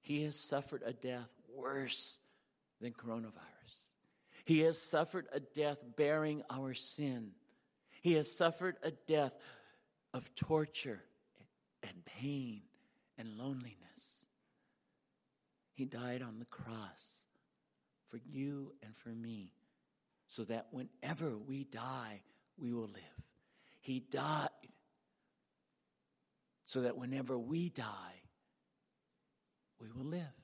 He 0.00 0.24
has 0.24 0.36
suffered 0.36 0.82
a 0.86 0.94
death 0.94 1.28
worse 1.54 2.18
than 2.80 2.92
coronavirus. 2.92 3.92
He 4.44 4.60
has 4.60 4.80
suffered 4.80 5.26
a 5.32 5.40
death 5.40 5.78
bearing 5.96 6.42
our 6.50 6.74
sin. 6.74 7.32
He 8.02 8.14
has 8.14 8.30
suffered 8.30 8.76
a 8.82 8.90
death 8.90 9.34
of 10.12 10.34
torture 10.34 11.02
and 11.82 12.04
pain 12.04 12.62
and 13.18 13.36
loneliness. 13.36 14.26
He 15.74 15.84
died 15.84 16.22
on 16.22 16.38
the 16.38 16.46
cross 16.46 17.24
for 18.08 18.18
you 18.28 18.72
and 18.82 18.96
for 18.96 19.10
me 19.10 19.52
so 20.26 20.44
that 20.44 20.68
whenever 20.72 21.36
we 21.36 21.64
die, 21.64 22.22
we 22.58 22.72
will 22.72 22.88
live. 22.88 23.24
He 23.80 24.00
died 24.00 24.48
so 26.66 26.82
that 26.82 26.96
whenever 26.96 27.38
we 27.38 27.68
die, 27.68 28.22
we 29.80 29.88
will 29.90 30.04
live 30.04 30.39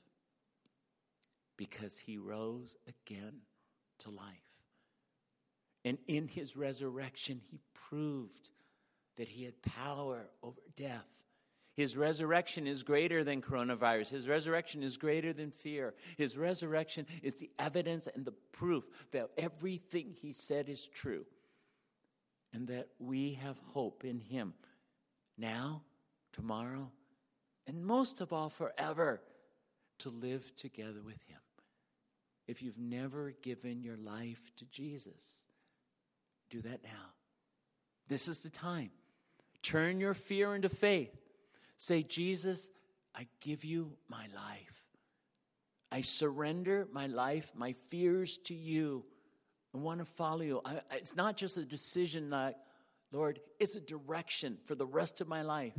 because 1.57 1.99
he 1.99 2.19
rose 2.19 2.77
again 2.87 3.41
to 4.01 4.11
life. 4.11 4.27
And 5.85 5.99
in 6.09 6.29
his 6.29 6.57
resurrection, 6.57 7.41
he 7.51 7.61
proved 7.75 8.51
that 9.17 9.29
he 9.29 9.45
had 9.45 9.63
power 9.63 10.29
over 10.43 10.61
death. 10.75 11.25
His 11.77 11.97
resurrection 11.97 12.67
is 12.67 12.83
greater 12.83 13.23
than 13.23 13.43
coronavirus. 13.43 14.09
His 14.09 14.27
resurrection 14.27 14.83
is 14.83 14.97
greater 14.97 15.33
than 15.33 15.51
fear. 15.51 15.95
His 16.17 16.37
resurrection 16.37 17.07
is 17.23 17.35
the 17.37 17.51
evidence 17.59 18.09
and 18.13 18.25
the 18.25 18.35
proof 18.53 18.89
that 19.13 19.31
everything 19.37 20.15
he 20.21 20.33
said 20.33 20.69
is 20.69 20.87
true 20.87 21.27
and 22.53 22.69
that 22.69 22.89
we 22.99 23.35
have 23.35 23.59
hope 23.73 24.05
in 24.05 24.19
him 24.19 24.55
now, 25.37 25.83
tomorrow, 26.33 26.91
and 27.67 27.85
most 27.85 28.23
of 28.23 28.33
all, 28.33 28.49
forever 28.49 29.21
to 29.99 30.09
live 30.09 30.55
together 30.57 31.03
with 31.05 31.23
him. 31.29 31.39
If 32.47 32.63
you've 32.63 32.79
never 32.79 33.33
given 33.43 33.83
your 33.83 33.97
life 33.97 34.53
to 34.57 34.65
Jesus, 34.67 35.47
do 36.51 36.61
that 36.63 36.85
now. 36.85 37.13
This 38.09 38.29
is 38.29 38.41
the 38.41 38.51
time. 38.51 38.91
Turn 39.63 40.01
your 40.01 40.15
fear 40.15 40.55
into 40.55 40.69
faith. 40.69 41.11
Say, 41.77 42.03
Jesus, 42.03 42.71
I 43.15 43.27
give 43.41 43.65
you 43.65 43.93
my 44.09 44.27
life. 44.35 44.85
I 45.91 46.03
surrender 46.03 46.87
my 46.93 47.07
life, 47.07 47.53
my 47.55 47.75
fears 47.89 48.39
to 48.45 48.55
you. 48.55 49.05
I 49.75 49.79
want 49.79 49.99
to 50.01 50.05
follow 50.05 50.43
you. 50.43 50.61
I, 50.65 50.81
it's 50.93 51.17
not 51.17 51.37
just 51.37 51.57
a 51.57 51.65
decision, 51.65 52.31
like, 52.31 52.57
Lord, 53.13 53.41
it's 53.59 53.75
a 53.77 53.81
direction 53.81 54.59
for 54.67 54.75
the 54.75 54.87
rest 54.87 55.21
of 55.21 55.29
my 55.29 55.43
life. 55.43 55.75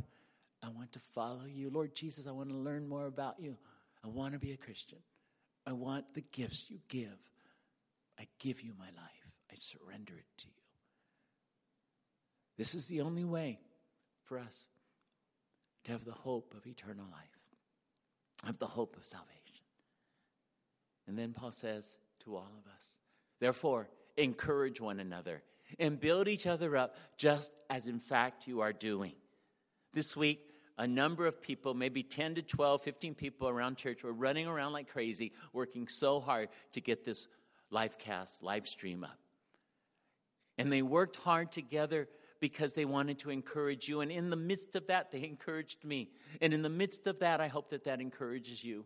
I 0.62 0.68
want 0.68 0.92
to 0.92 0.98
follow 0.98 1.44
you. 1.46 1.70
Lord 1.70 1.94
Jesus, 1.94 2.26
I 2.26 2.32
want 2.32 2.50
to 2.50 2.56
learn 2.56 2.88
more 2.88 3.06
about 3.06 3.36
you. 3.38 3.56
I 4.04 4.08
want 4.08 4.32
to 4.34 4.38
be 4.38 4.52
a 4.52 4.56
Christian. 4.56 4.98
I 5.68 5.72
want 5.72 6.14
the 6.14 6.24
gifts 6.32 6.64
you 6.70 6.78
give. 6.88 7.18
I 8.18 8.26
give 8.38 8.62
you 8.62 8.72
my 8.78 8.86
life. 8.86 9.32
I 9.52 9.54
surrender 9.54 10.14
it 10.14 10.38
to 10.38 10.46
you. 10.46 10.52
This 12.56 12.74
is 12.74 12.86
the 12.86 13.02
only 13.02 13.24
way 13.24 13.60
for 14.24 14.38
us 14.38 14.62
to 15.84 15.92
have 15.92 16.06
the 16.06 16.12
hope 16.12 16.54
of 16.56 16.66
eternal 16.66 17.04
life, 17.12 18.46
have 18.46 18.58
the 18.58 18.66
hope 18.66 18.96
of 18.96 19.04
salvation. 19.04 19.34
And 21.06 21.18
then 21.18 21.34
Paul 21.34 21.52
says 21.52 21.98
to 22.24 22.34
all 22.34 22.50
of 22.64 22.72
us, 22.74 22.98
therefore, 23.38 23.90
encourage 24.16 24.80
one 24.80 25.00
another 25.00 25.42
and 25.78 26.00
build 26.00 26.28
each 26.28 26.46
other 26.46 26.78
up 26.78 26.96
just 27.18 27.52
as 27.68 27.86
in 27.86 27.98
fact 27.98 28.48
you 28.48 28.60
are 28.60 28.72
doing. 28.72 29.12
This 29.92 30.16
week, 30.16 30.47
a 30.78 30.86
number 30.86 31.26
of 31.26 31.42
people, 31.42 31.74
maybe 31.74 32.02
10 32.02 32.36
to 32.36 32.42
12, 32.42 32.82
15 32.82 33.14
people 33.14 33.48
around 33.48 33.76
church, 33.76 34.04
were 34.04 34.12
running 34.12 34.46
around 34.46 34.72
like 34.72 34.88
crazy, 34.88 35.32
working 35.52 35.88
so 35.88 36.20
hard 36.20 36.48
to 36.72 36.80
get 36.80 37.04
this 37.04 37.26
live 37.70 37.98
cast, 37.98 38.42
live 38.42 38.66
stream 38.66 39.02
up. 39.02 39.18
And 40.56 40.72
they 40.72 40.82
worked 40.82 41.16
hard 41.16 41.52
together 41.52 42.08
because 42.40 42.74
they 42.74 42.84
wanted 42.84 43.18
to 43.20 43.30
encourage 43.30 43.88
you. 43.88 44.00
And 44.00 44.12
in 44.12 44.30
the 44.30 44.36
midst 44.36 44.76
of 44.76 44.86
that, 44.86 45.10
they 45.10 45.24
encouraged 45.24 45.84
me. 45.84 46.10
And 46.40 46.54
in 46.54 46.62
the 46.62 46.70
midst 46.70 47.06
of 47.08 47.18
that, 47.18 47.40
I 47.40 47.48
hope 47.48 47.70
that 47.70 47.84
that 47.84 48.00
encourages 48.00 48.62
you. 48.62 48.84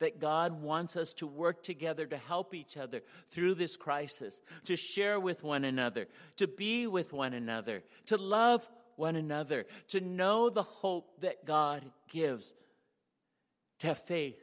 That 0.00 0.18
God 0.18 0.62
wants 0.62 0.96
us 0.96 1.12
to 1.14 1.26
work 1.26 1.62
together 1.62 2.06
to 2.06 2.16
help 2.16 2.54
each 2.54 2.76
other 2.76 3.02
through 3.28 3.54
this 3.54 3.76
crisis, 3.76 4.40
to 4.64 4.76
share 4.76 5.20
with 5.20 5.44
one 5.44 5.64
another, 5.64 6.08
to 6.36 6.48
be 6.48 6.86
with 6.86 7.12
one 7.12 7.34
another, 7.34 7.82
to 8.06 8.16
love 8.16 8.68
one 8.96 9.16
another, 9.16 9.66
to 9.88 10.00
know 10.00 10.50
the 10.50 10.62
hope 10.62 11.20
that 11.20 11.46
God 11.46 11.84
gives, 12.10 12.54
to 13.80 13.88
have 13.88 13.98
faith. 13.98 14.42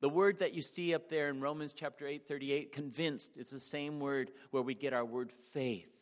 The 0.00 0.08
word 0.08 0.38
that 0.38 0.54
you 0.54 0.62
see 0.62 0.94
up 0.94 1.08
there 1.08 1.28
in 1.28 1.40
Romans 1.40 1.72
chapter 1.72 2.06
8, 2.06 2.28
38, 2.28 2.72
convinced, 2.72 3.36
is 3.36 3.50
the 3.50 3.58
same 3.58 3.98
word 3.98 4.30
where 4.50 4.62
we 4.62 4.74
get 4.74 4.92
our 4.92 5.04
word 5.04 5.32
faith. 5.32 5.92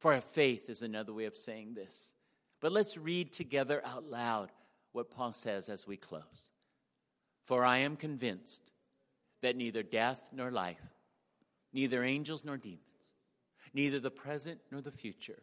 For 0.00 0.20
faith 0.20 0.70
is 0.70 0.82
another 0.82 1.12
way 1.12 1.24
of 1.24 1.36
saying 1.36 1.74
this. 1.74 2.14
But 2.60 2.72
let's 2.72 2.96
read 2.96 3.32
together 3.32 3.82
out 3.84 4.04
loud 4.04 4.52
what 4.92 5.10
Paul 5.10 5.32
says 5.32 5.68
as 5.68 5.86
we 5.86 5.96
close. 5.96 6.52
For 7.44 7.64
I 7.64 7.78
am 7.78 7.96
convinced 7.96 8.62
that 9.42 9.56
neither 9.56 9.82
death 9.82 10.20
nor 10.32 10.50
life, 10.50 10.80
neither 11.72 12.02
angels 12.02 12.44
nor 12.44 12.56
demons, 12.56 12.80
neither 13.74 14.00
the 14.00 14.10
present 14.10 14.60
nor 14.70 14.80
the 14.80 14.90
future, 14.90 15.42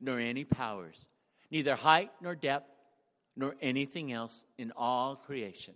nor 0.00 0.18
any 0.18 0.44
powers, 0.44 1.08
neither 1.50 1.74
height 1.74 2.10
nor 2.20 2.34
depth, 2.34 2.70
nor 3.36 3.56
anything 3.60 4.12
else 4.12 4.44
in 4.58 4.72
all 4.76 5.16
creation 5.16 5.74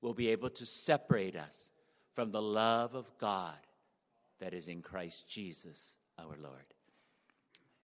will 0.00 0.14
be 0.14 0.28
able 0.28 0.50
to 0.50 0.66
separate 0.66 1.36
us 1.36 1.70
from 2.14 2.30
the 2.30 2.42
love 2.42 2.94
of 2.94 3.10
God 3.18 3.56
that 4.40 4.52
is 4.52 4.68
in 4.68 4.82
Christ 4.82 5.28
Jesus 5.28 5.94
our 6.18 6.36
Lord. 6.40 6.74